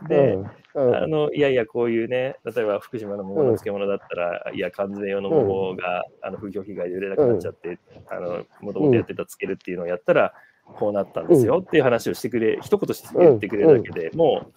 [0.09, 0.35] で、
[0.75, 0.97] うん、うん。
[0.97, 10.33] あのいやいや、こういうね、例えば福島の桃の漬物だったら、いや、缶詰用の桃が、あの風評被害で売れなくなっちゃって、あのもともとやってたつけるっていうのをやったら、
[10.75, 14.53] こうなったんですよっていう話をしてくれ、一言して言ってくれるだけでもう、うん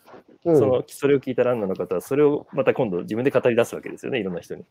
[0.45, 4.63] そのそれを聞いたランナーの方は、それをまた今度自分で語り出すわけですよね、いろんな人に。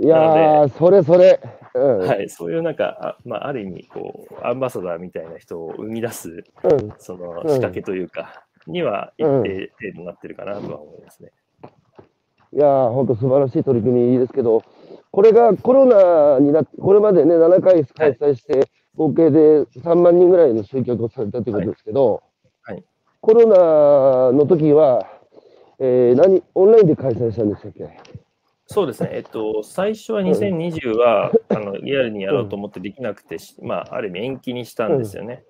[0.00, 1.38] いやー、それそれ。
[1.74, 1.98] うん。
[1.98, 11.30] はい、そういうなんか、あ,、まあ、ある意味こう、アンバサダーみたいな人を生み出すうんその仕掛けというか、には一定程度になってるかなとは思いますね。
[12.54, 14.62] いやー、本当素晴らしい取り組みですけど、
[15.10, 22.31] これがコロナになって、これまでね、7回開催して、合計で3万人ぐらいの集客をされたということですけど、はいはい
[23.22, 25.08] コロナの時は、
[25.78, 27.88] えー何、オンラインで開催したんでしたっけ？
[28.66, 35.44] そうですね、えっと、最初は2020は、あのリアルにやろうと思ってできなくて、しまあ、ある意味延期にしたんですよね。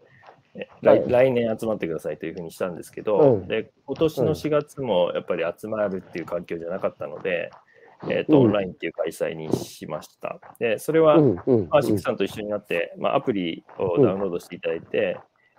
[0.55, 3.49] え来はい来年集まってくださいというふうにしたんですけど、うん。
[3.49, 7.51] で今年の4月もやっぱり集まるっていう環境じゃなかったので、
[8.07, 8.47] えっとうん。
[8.49, 10.39] オンラインっていう開催にしました。
[10.59, 15.16] でそれは、うんうんシックさんと一緒になって、まあ、アプリをダウンロードしていただいて、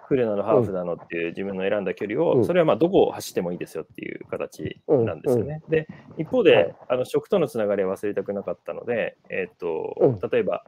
[0.07, 2.45] フルなのハーフなのっていう自分の選んだ距離を、うん。
[2.45, 5.61] それはまあどこを走ってもいいですよっていう形なんですよね。
[5.69, 5.87] で、
[6.17, 6.75] 一方で、はい。
[6.89, 10.19] あの食とのつながりは忘れたくなかったので、えっとうん。
[10.29, 10.63] 例えば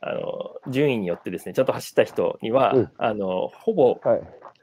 [0.00, 2.90] あの、順位によってですね、ちゃんと走った人には、うん。
[2.98, 4.22] あのほぼはい。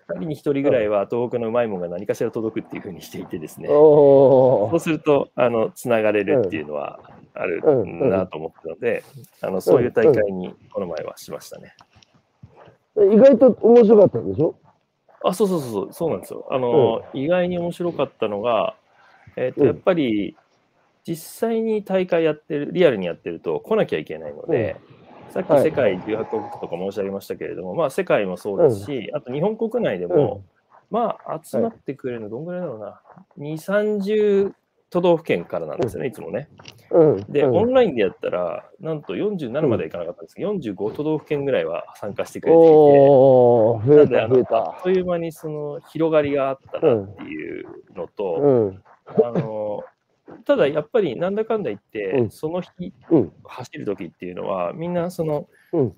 [0.09, 6.99] 2人に1人ぐらいは東北のうまいものが何かしら届くっていうふうにしていてですね、そうすると、あの、つながれるっていうのは
[7.35, 7.61] ある
[8.09, 9.03] なと思ったので、
[9.41, 11.75] あの、そういう大会にこの前はしましたね。
[13.05, 14.55] 意外と面白かったんでしょ？
[15.23, 16.47] あ、そうそうそうそう、なんですよ。
[16.49, 18.75] あの、意外に面白かったのが、
[19.35, 19.67] えっ、と、うん。
[19.67, 20.35] やっぱり、
[21.05, 21.15] 実
[21.49, 24.75] 際に大会やってる、リアルにやってると来なきゃいけないので、
[25.31, 25.63] さっきはい。
[25.63, 30.43] 世界18カ国とか申し上げましたけれども、まあ世界もそうですし、あと日本国内でも、
[30.89, 33.01] まあ集まってくれるのどんぐらいだろうな、
[33.37, 34.53] 2、30
[34.89, 36.49] 都道府県からなんですよね、いつもね。
[36.91, 37.23] うん。
[37.29, 44.83] で、うんオンラインでやったら、なんと47まではいかなかったんですけど、45都道府県ぐらいは参加してくれていて、増えた、あの増えたあっ。
[44.83, 47.65] という間にその広がりがあったなっていう
[47.95, 48.83] のと、うん。
[49.23, 49.83] あの
[50.45, 53.33] ただやっぱりなんだかんだ言って、うんその日うん。
[53.43, 55.93] 走る時っていうのはみんなその、うん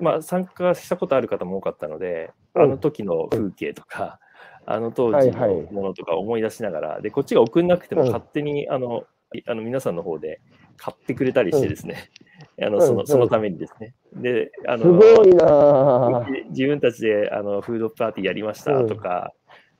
[0.00, 4.18] まあ参加したことある方も多かったので、うんあの時の風景とか、
[4.66, 5.54] あの当時はいはい。
[5.54, 8.06] のものとか思い出しながら、でこっちが送んなくてもうん。
[8.08, 9.04] 勝手にあの
[9.34, 10.40] いあの皆さんの方で
[10.76, 12.10] 買ってくれたりしてですね、
[12.60, 12.86] あのうんうん。
[12.86, 13.94] そのそのためにですね。
[14.14, 16.44] であすのごいなぁ。
[16.50, 19.32] 自分たちであのフードパーティーやりましたとか、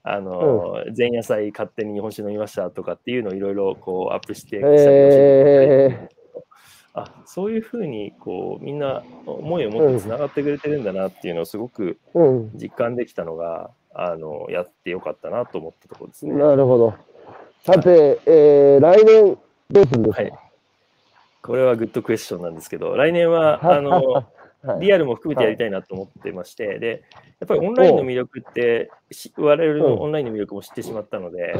[0.02, 6.08] あの前夜祭勝手に日本酒飲みましたとかっていうのをいろいろこうアップして、え
[6.92, 12.50] あそういうふうにこうみんな思いを持ってつながってくれてるんだなっていうのをすごくー、うん。
[12.54, 16.34] 実感できたのがあのやってよかったなと思ったところですね。
[16.34, 16.94] なるほど。
[17.62, 19.38] さて、えー、来年
[19.70, 20.32] どうするんですか、はい。
[21.42, 24.24] これはグッドクエスチョンなんですけど来年はあの
[24.64, 24.80] はい。
[24.80, 27.02] リアルも含めてやりたいなと思ってまして、で、
[27.38, 31.54] やっぱりオンラインの魅力って、し我々のオンラインの魅力も知ってしまったので、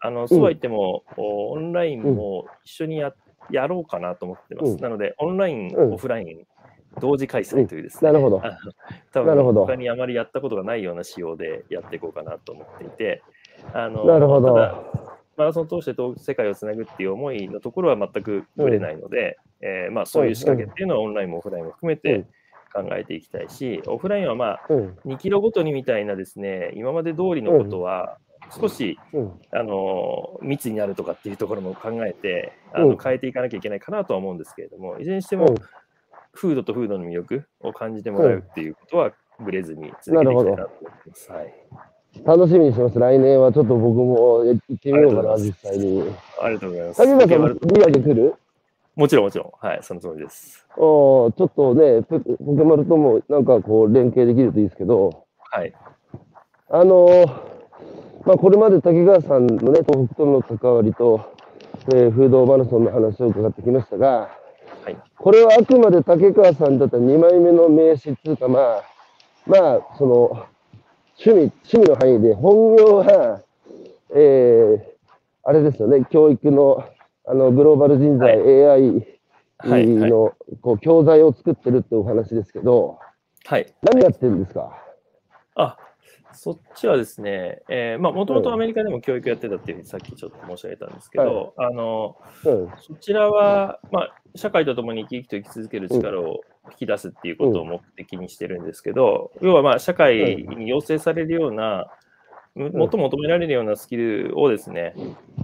[0.00, 3.14] あのそうは言っても、おオンラインも一緒にや
[3.50, 4.72] やろうかなと思ってます。
[4.72, 4.80] うん。
[4.80, 5.94] なので、オンライン、うん。
[5.94, 6.46] オフライン、
[7.00, 8.40] 同時開催というですね、なるほど。
[8.44, 8.56] あの
[9.12, 9.60] 多なるほど。
[9.64, 13.22] 分他にあまりやったことがないような仕様でやっていこうかなと思っていて、
[13.72, 14.54] あのなるほど。
[14.54, 14.82] ただ
[15.36, 22.26] マラソンを通して東世界をつなぐっていう思いのところは全くぶれないので、えーまあ、そういう仕掛けっていうのはオンラインもオフラインも含めて
[22.74, 24.98] 考えていきたいし、オフラインはまあうん。
[25.06, 28.18] 2キロごとにみたいなですね、今まで通りのことは
[28.60, 29.32] 少し、うん。
[29.52, 32.90] あの密になるとかっていうところも考えてあうん。
[32.90, 35.54] の変えていかなきゃいけないかなとは思うんですけれども、いずれにしてもうん
[36.32, 40.72] フードとフードの魅力を感じてもらうっていうことはぶれずに続けていきたいなと思っ
[41.02, 41.32] てます。
[41.32, 41.54] はい、
[42.24, 42.98] 楽しみにしてます。
[42.98, 46.02] 来年はちょっと僕も行ってみようかな、実際に。
[46.40, 47.02] ありがとうございます。
[47.02, 47.38] 萩村さん、
[48.02, 48.34] 来る？
[48.94, 50.66] もちろんもちろん、はい、そのつもりです。
[50.76, 55.72] おーちょっとね、ポポケマルともなんかこう連携できるといいですけど、はい、
[56.68, 57.26] あのー
[58.24, 61.34] まあ、これまで竹川さんのね、東北との関わりと、
[61.88, 64.30] えー、フードマラソンの話を伺ってきましたが、はい、
[65.22, 68.82] これはあくまで竹川さんだったら2枚目の名刺っていうか、まあ、
[69.46, 70.46] まあ、その、
[71.24, 73.40] 趣味、趣味の範囲で、本業は、
[74.14, 74.80] えー、
[75.44, 76.84] あれですよね、教育の、
[77.26, 78.90] あの、グローバル人材、はい。
[79.58, 80.10] は AI いはい。
[80.10, 82.98] の、こう、教材を作ってるってお話ですけど、
[83.44, 83.72] はい。
[83.82, 84.76] 何やってるんですか？
[85.54, 85.76] あ
[86.34, 88.44] そっちはですね、えーまあ、もともうん。
[88.44, 92.72] とアメリカでも教育やってたっていうふうにさっきちょっと申し上げたんですけど、あの、うん。
[92.80, 101.86] そちらは、まあ、社会とともに生き生きと生き続ける力を引き出すっていうことを目的にしてるんですけど、要はまあ社会に要請されるような、
[102.54, 104.94] むもっと求められるようなスキルをですね、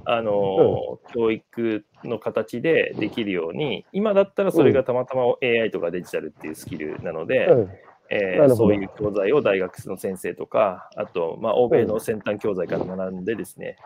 [0.05, 7.71] あの、教育の形でできるように、今だったらそれがたまたま AI とかデジタルっていうスキルなので、うん。
[8.11, 13.77] えーそういう教材を大学の先生とか、あと、まあ、欧米の先端教材から学んでですね、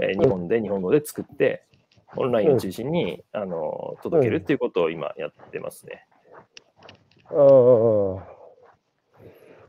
[0.00, 1.62] えー日本で日本語で作って、
[2.16, 6.06] オンラインを中心に、あの届けるっていうことを今やってますね。
[7.26, 7.34] ああ。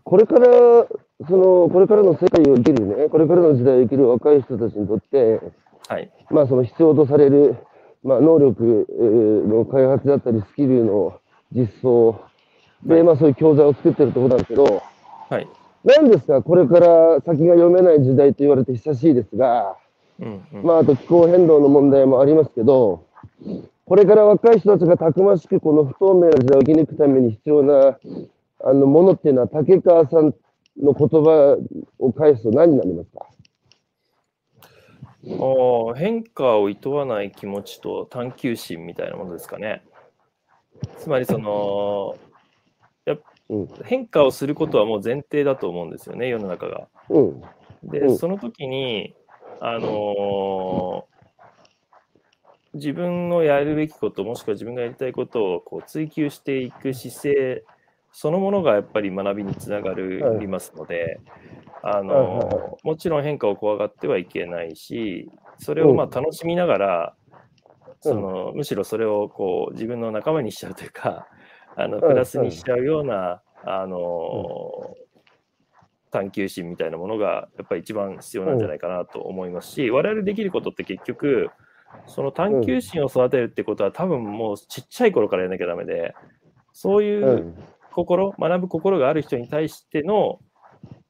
[0.03, 0.47] これから、
[1.27, 5.39] その、これからの世界を生きるね、これからの時代を生きる若い人たちにとって、
[5.87, 6.11] はい。
[6.31, 7.57] まあ、その必要とされる、
[8.03, 11.19] まあ、能力えーの開発だったり、スキルの
[11.51, 12.19] 実装
[12.83, 14.83] で、まあ、そういう教材を作ってるところなんですけど、
[15.29, 15.47] はい。
[15.83, 19.77] なんですか、これから先が読めない時代と言われて久しいですが、
[20.19, 23.05] うんうんまあ、あと気候変動の問題もありますけど、
[23.85, 27.97] これから若い人たちがたくましくこの不透明な時代を生き抜くために必要な
[28.63, 30.35] あのものっていうのは、竹川さん
[30.81, 31.57] の言葉
[31.97, 33.25] を返すと何になりますか？
[35.27, 39.81] おー変化を厭わない気持ちと探求心みたいなものですかね。
[40.97, 42.15] つまりその、
[43.11, 43.17] や
[43.85, 46.87] 変化をすることはもう前提だと思うんですよね、世の中が。
[47.09, 47.41] うん。
[47.91, 48.17] で、うん。
[48.17, 49.15] その時に、
[49.59, 51.09] あのー
[52.73, 57.63] 自分のやるべきこと、もしくは自分がやりたいことをこう追求していく姿勢
[58.11, 61.19] そのものがやっぱり学びにつながりますので、
[61.81, 67.15] あのーはいはいはもちろん変化を怖がってはいけないし、それをまあ楽しみながら、
[68.01, 71.27] そのむしろそれをこう自分の仲間にしちゃうというか、
[71.81, 75.09] あのんプラスにしちゃうような、あのー
[76.11, 81.51] 探求心みたいなものがやっぱり一番必要なんじゃないかなと思いますし、我々できることって結局、
[82.07, 86.15] その探求心を育てるってことは多分もうちっちゃい頃からやらなきゃダメで、
[86.73, 87.55] そういううん。
[87.91, 90.39] 心、学ぶ心がある人に対しての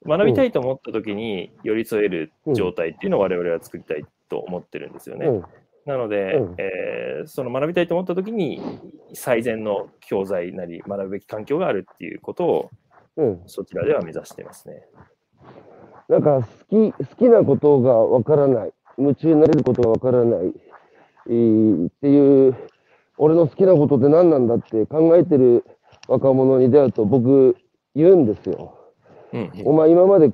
[0.05, 5.41] 学びたいと思った時に寄り添える状態っていうのを我々は作りたいと思ってるんですよね。
[5.93, 8.61] うんなので、うんえーその学びたいと思った時に
[9.13, 12.69] 最善の教材なり学ぶべき環境があるっていうことを
[13.17, 13.41] うん。
[13.45, 14.85] そちらでは目指してますね。
[16.07, 18.73] なんか好き、好きなことがわからない。
[18.97, 20.53] 夢中になれることがわからない。
[21.27, 22.55] えーっていう、
[23.17, 25.65] 俺の好きなことって何なんだって考えてる
[26.07, 27.57] 若者に出会うと僕
[27.93, 28.77] 言うんですよ。
[29.33, 30.31] うんお前今まで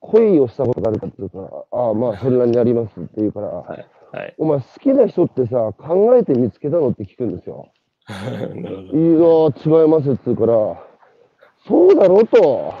[0.00, 3.86] 恋をしたことがあるかって言うから、ああまあそれなりにありますって言うから、はい。
[4.12, 4.34] はい。
[4.38, 7.68] お前好きな人ってさ、考えて見つけたのって聞くんですよ。
[8.08, 10.82] いやー、違いますって言うから、
[11.66, 12.72] そうだろうと。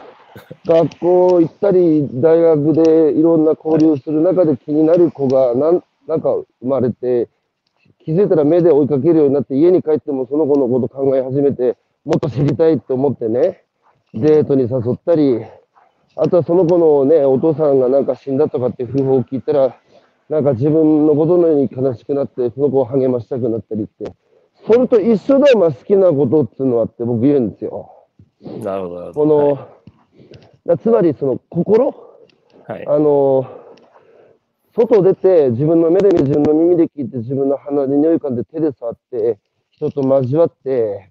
[0.66, 7.28] 学校行ったり、大学でいろんな交流する中で気になる子がなん、なんか生まれて、
[8.04, 13.64] 気づいたら目で追いかけるようになって、家に帰ってもその子のこと考え始めて、もっと知りたいって思ってね、
[14.14, 15.44] デートに誘ったり、
[16.16, 19.76] あとはその子のね、お父さんがなんか死んだとかって訃報を聞いたら、
[20.28, 24.12] なんか自分のことのように悲しくなって、その子を励ましたくなったりって、
[24.66, 27.90] それと一緒だよ、まあ、好きなことっていうのはって僕言うんですよ。
[28.62, 29.12] なるほど。
[29.14, 29.68] この、は
[30.66, 31.94] だつまりその心、
[32.68, 32.86] い、はい。
[32.86, 33.46] あの、
[34.76, 39.38] 外出て自分の目で見て、自分の耳で聞いて、自分の鼻で匂い感で手で触って、
[39.70, 41.10] 人と交わって、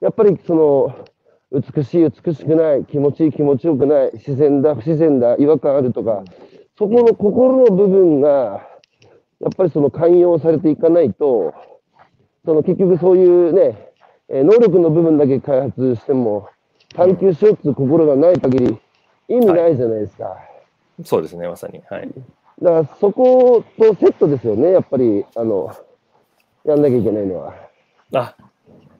[0.00, 1.04] やっぱりその、
[1.52, 6.22] 美しい、美しくない、気持ちいい、気持ちよくない、自然だ、不自然だ、違和感あるとか、
[6.80, 8.66] そこの心の部分が、
[9.38, 11.52] やっぱりその寛容されていかないと、
[12.46, 13.92] その結局そういうね、
[14.30, 16.48] えー能力の部分だけ開発しても、
[16.94, 18.78] 探求しようっていう心がない限り、
[19.28, 20.38] 意味ないじゃないですか。
[21.04, 21.82] そうですね、まさに。
[21.90, 22.08] はい。
[22.62, 25.76] だからそことセットですよね、やっぱり、あの、
[26.64, 27.54] やんなきゃいけないのは。
[28.14, 28.34] あ、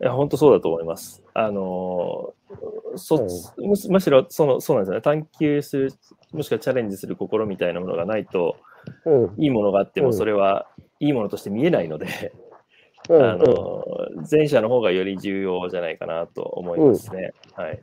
[0.00, 1.22] いや、本当そうだと思います。
[1.34, 5.02] あのーそ、はいむしむしろその、そうなんですよね。
[5.02, 5.92] 探求する、
[6.32, 8.56] もしくはチャレンジする心みたいなものがないと、
[9.04, 9.42] うん。
[9.42, 10.66] いいものがあっても、うんそれは
[10.98, 12.32] いいものとして見えないので、
[13.08, 17.32] うん、あのー前者の方がより重要じゃないかなと思いますね。
[17.54, 17.80] はい。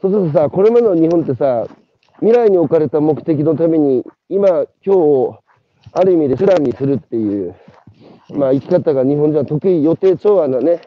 [0.00, 1.66] そうするとさ、これまでの日本ってさ、
[2.20, 5.38] 未来に置かれた目的のために、今、今日を
[5.92, 7.54] ある意味で手段にするっていう、
[8.30, 10.82] まあ、生き方が日本人は得意、予定調和なね、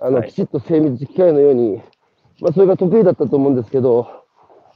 [0.00, 0.30] あの、はい。
[0.30, 1.80] きちっと精密機械のように、
[2.40, 4.08] まあ、それが得意だったと思うんですけど、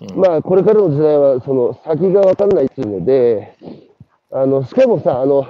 [0.01, 0.21] うん。
[0.21, 3.57] まあ、これからの時代は、その、先が分かんないっていうので、
[4.31, 5.47] あの、しかもさ、あの、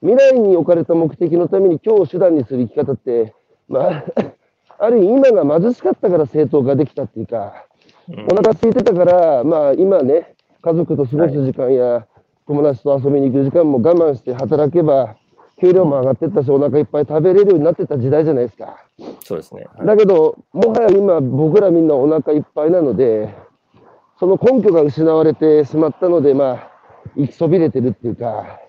[0.00, 3.34] 未来に置かれた目的のために今日を手段にする生き方って、
[3.68, 4.04] まあ、
[4.78, 7.66] ある意味今が貧しかったから正当化できたっていうか、
[8.08, 8.24] うん。
[8.26, 12.06] お腹空いてたから、まあ今ね、家族と過ごす時間や、
[12.46, 15.16] 友達と遊びに行く時間も我慢して働けば、
[15.60, 18.84] 給料も上がってったし、お腹いっぱい食べれるようになってた時代じゃないですか。
[19.24, 19.66] そうですね。
[19.76, 23.34] はいだけど、もはや今、僕らみんなお腹いっぱいなので、
[24.18, 26.70] その根拠が失われてしまったので、まあ、
[27.16, 28.60] 行きそびれてるっていうか、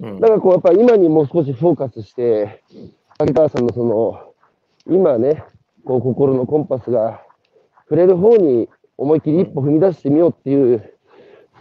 [0.00, 2.62] うんだからこう、やっぱ今にもう少しフォーカスして、
[3.18, 4.32] 竹川さんのその、
[4.86, 5.44] 今ね、
[5.84, 7.22] こう、心のコンパスが
[7.84, 8.68] 触れる方に
[8.98, 10.94] 思いっきり一歩踏み出してみようっていう、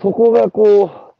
[0.01, 1.10] そこがこう、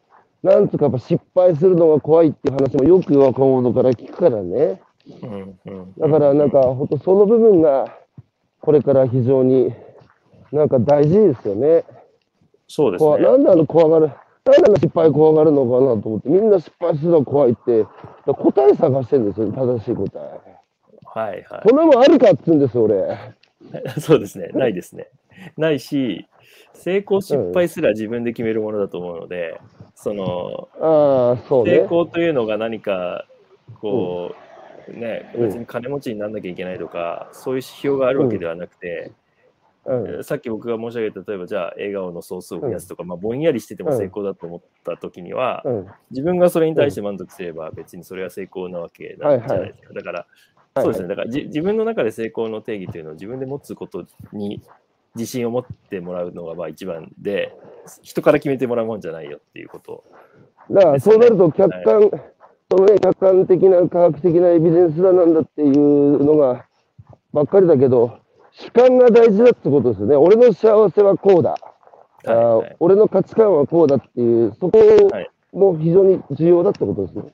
[0.44, 4.82] なんとかやっぱ失敗するのが怖いっていう話もよく若者から聞くからね。
[5.24, 7.98] うんうんだからなんか、本当その部分が、
[8.60, 9.74] これから非常に
[10.52, 11.84] なんか大事ですよね。
[12.68, 13.18] そうですね。
[13.20, 14.14] なんであの怖がる、
[14.46, 17.86] なんであの失敗怖がるのかなと思って、みんな失敗するのが怖いって、
[18.26, 20.52] 答え探してるんですよ、正しい答え。
[21.14, 22.96] はいはそんなもんあるかっつうんですよ、俺。
[22.96, 24.00] い。
[24.00, 24.50] そうですね。
[24.54, 25.08] ないですね。
[25.58, 26.28] ないし、
[26.74, 29.60] 成功失敗すら自分で決めるものだと思うので、
[29.96, 31.86] その、ああ、そう成ね。
[31.86, 33.26] 功というのが何か
[33.80, 34.36] こ
[34.88, 35.46] う、ねうん。
[35.48, 39.12] 別に金持ちにならなきゃいけないとか、そういう指標があるわけではなくて、
[39.86, 45.88] うん、さっき僕が申し上げた例えばじゃあ笑顔の総数を増やすとか、まあ、ぼんやりしてても成功だと思った時には、うん。
[46.12, 50.20] 自分がそれに対して満足すれば別にそれは成功なわけなんじゃないですか、だから
[50.76, 51.10] はいそうですね。
[51.10, 54.62] だからじ自分の中で成功の定義というのを自分で持つことに
[55.16, 57.56] 自信を持ってもらうのがまあ一番で
[58.02, 60.04] 人から決めてもらうもんじゃないよっていうこと
[60.70, 62.10] だからそうなると客観、
[62.70, 66.66] そのね、客観的な科学的なエビデンスだなんだっていうのが
[67.34, 68.20] ばっかりだけど、
[68.52, 70.16] 主観が大事だってことですよね。
[70.16, 71.52] 俺の幸せはこうだ。
[71.52, 77.34] はいはい俺の価値観はこうだっていう、そこはいも非常に重要だってことですね。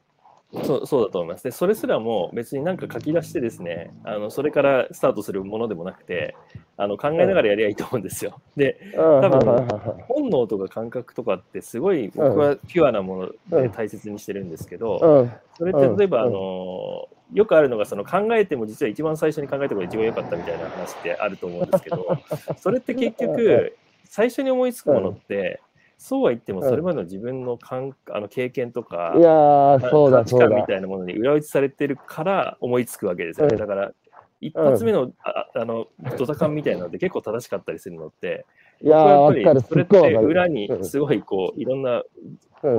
[0.54, 1.44] そうそうだと思います。
[1.44, 6.36] で、それすらも別になんか書き出してですね、あのそれからスタートするものでもなくて、
[6.78, 8.40] あの考えながらやりゃいいと思うんですよ。
[8.56, 9.68] で、多分
[10.08, 15.32] 本能とか感覚とかってすごい僕はピュアなもので大切にしてるんですけど、うん。
[15.58, 16.28] それって例えば、うん。
[16.30, 22.18] あのよくあるのがその考えても実は一番最初に考えたことが一番良かったみたいな話ってあると思うんですけど、
[22.56, 23.76] それって結局
[24.06, 25.60] 最初に思いつくものって、
[25.98, 30.48] そうは言ってもそれまでの自分の感あの経験とか、いやー、そうだそうだ。
[30.48, 33.48] 観みたいなものに裏打ちされてるから思いつくわけですよ。
[33.48, 33.54] ね。
[33.54, 33.60] うん。
[33.60, 33.92] だから
[34.40, 35.88] 一発目の,、ああの
[36.20, 38.46] ドタカンみたいなのって結構正しかったりするのって、
[38.82, 39.86] いややっぱりそれっ。
[39.88, 40.86] て裏にうん。
[40.86, 42.04] すごいこういろんな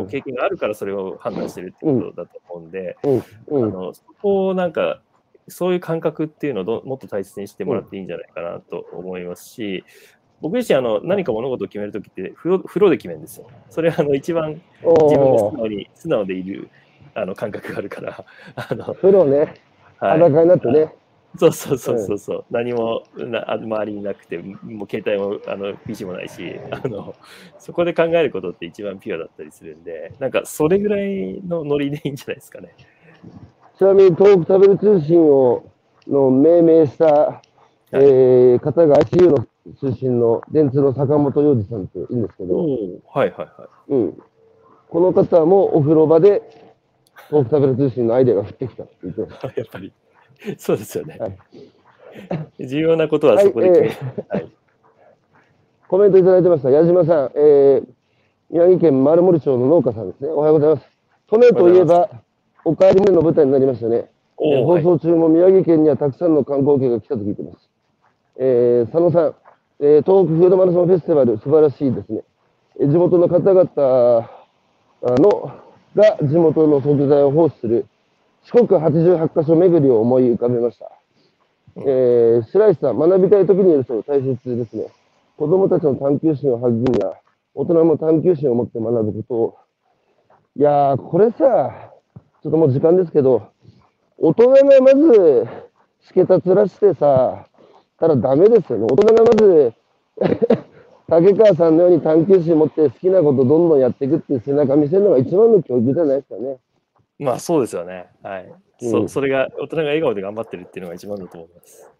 [0.09, 2.97] 経験があるからそれを判断してるってことだと思うんで、
[3.49, 3.65] うん。
[3.65, 5.01] あのそこをなんか
[5.49, 9.85] そういう感覚っていうのをどもっと大切にしてもらっていいんじゃないかなと思いますし、
[10.41, 13.47] 僕自身あの何か物事を決めるときって風呂風呂で決めるんですよ。
[13.71, 16.69] それはあの一番お自分が素ー直に素直でいる
[17.15, 18.25] あの感覚があるから、
[18.55, 19.55] あの風呂ね、
[19.99, 20.19] はい。
[20.21, 20.95] 裸になってね。
[21.37, 27.15] そうそうそうそうそう、何もなあ周りになくて、もう携帯もあの PC もないしあの、
[27.59, 32.75] そこで考えることって一番ピュアだったりするんで、なんかそれぐらいのノリでいいんじゃないですかね。
[33.77, 35.65] ちなみに東北食べる通信を
[36.09, 37.43] の命名した、
[37.93, 39.47] えー方が ICU の
[39.81, 43.93] 出身の電通の坂本洋二さんっていいんですけど、おはいはいはい。
[43.93, 44.23] うん、
[44.89, 46.43] この方もお風呂場で
[47.29, 49.93] 東北食べる通信のアイデアが降ってきたって言ってまし やっぱり、
[50.57, 51.19] そうですよね。
[51.19, 51.39] はい
[52.59, 53.71] 重要なことはそこで
[54.29, 54.51] はい
[55.89, 56.71] コメントいただいてました。
[56.71, 57.87] 矢島さん、えー、
[58.51, 60.29] 宮城県丸森町の農家さんですね。
[60.29, 60.87] おはようございます。
[61.31, 62.11] 登米といえば、
[62.67, 64.11] おかえり目の舞台になりましたね。
[64.37, 67.71] 放送中も宮城県にはたくさんの観光客が来たと聞いています。
[68.37, 69.35] えー佐野さん、
[69.81, 72.23] えー東北フードマラソンフェスティバル、素晴らしいですね。
[72.81, 74.29] え地元の方々
[75.03, 75.53] あの
[75.95, 77.87] が地元の食材を奉仕する
[78.43, 80.91] 四国88カ所巡りを思い浮かべました。
[81.77, 84.89] えー白石さん、学びたい時にいると大切ですね。
[85.37, 87.13] 子供たちの探求心を育むや、
[87.55, 89.59] 大人も探求心を持って学ぶことを。
[90.57, 91.93] いやー、これさ、
[92.43, 93.53] ちょっともう時間ですけど、
[94.17, 95.47] 大人がまず、
[96.01, 97.48] しけたつらしてさ、
[97.99, 98.87] たらダメですよね。
[98.91, 99.73] 大人がまず、
[101.09, 106.59] 竹川さんのように探求心を持って好きなことどんどんやっていくっていう背中見せるのが一番の教育じゃないですかね。
[107.19, 108.07] まあそうですよね。
[108.23, 108.45] はい。
[108.45, 111.91] うんそそれが、大人が笑顔で頑張ってるっていうのが一番だと思います。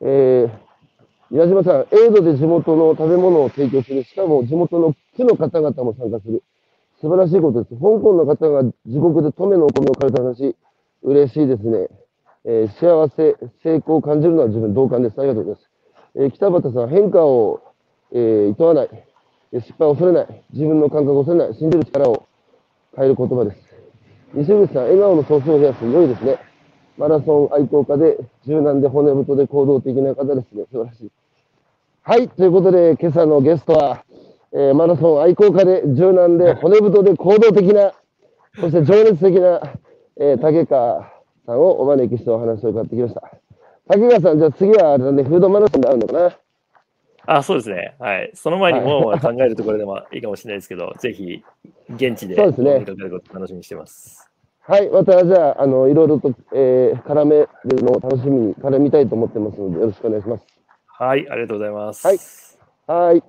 [0.00, 6.42] えー、矢島さん、エイドで地元の食べ物を提供する、しかも地元の区の方々も参加する。
[7.02, 7.74] 素晴らしいことです。
[7.74, 10.56] 香港の方が自国で富のお米を買うた話、
[11.02, 11.88] 嬉しいですね。
[12.44, 15.18] えー幸せ、成功を感じるのは自分同感です。
[15.18, 15.70] ありがとうございます。
[16.16, 17.60] えー北畑さん、変化を、
[18.12, 18.88] えー、厭わない。
[19.52, 20.42] えー失敗を恐れない。
[20.52, 21.58] 自分の感覚を恐れない。
[21.58, 22.26] 信じる力を
[22.96, 23.58] 変える言葉です。
[24.34, 25.84] 西口さん、笑顔の総称を増やす。
[25.84, 26.38] 良いですね。
[26.98, 30.64] マラソン愛好家で、柔軟で骨太で行動的な方ですね。
[30.72, 31.10] 素晴らしい。
[32.02, 32.28] はい。
[32.28, 34.04] ということで、今朝のゲストは、
[34.52, 37.92] えーマラソン愛好家で、柔軟で、骨太で行動的な、
[38.60, 39.60] そして情熱的な、
[40.18, 41.11] えー竹川
[41.46, 43.22] さんをお招きしてお話を伺ってきました。
[43.88, 46.36] 竹川さん、じゃあ次はあれだね、フードマラソンで会うのかな？
[47.24, 47.94] あ、そうですね。
[47.98, 48.30] はい。
[48.34, 51.42] その前にもう考えるところでもいいかもしれないですけど、 ぜひ、
[51.94, 52.84] 現地でそうですね
[53.32, 54.28] 楽しみにしてます。
[54.60, 54.88] はい。
[54.90, 57.48] また、じゃあ、あの、いろいろと、えー絡める
[57.82, 60.46] のを楽しみに絡みたいと思ってますので、よろしくお願いします。
[60.86, 62.06] はい、ありがとうございます。
[62.06, 62.18] はい
[63.06, 63.22] はい。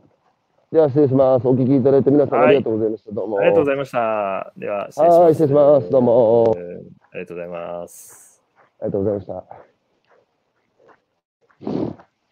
[0.71, 1.47] では、失礼します。
[1.47, 3.11] お聞きいただいて皆さんありがとうございました。
[3.11, 3.37] どうも。
[3.39, 4.53] ありがとうございました。
[4.57, 5.19] では、失礼します。
[5.21, 6.55] はい失礼しますどうも
[7.13, 8.41] ありがとうございます。
[8.81, 9.27] ありがとうございまし
[11.69, 12.02] た。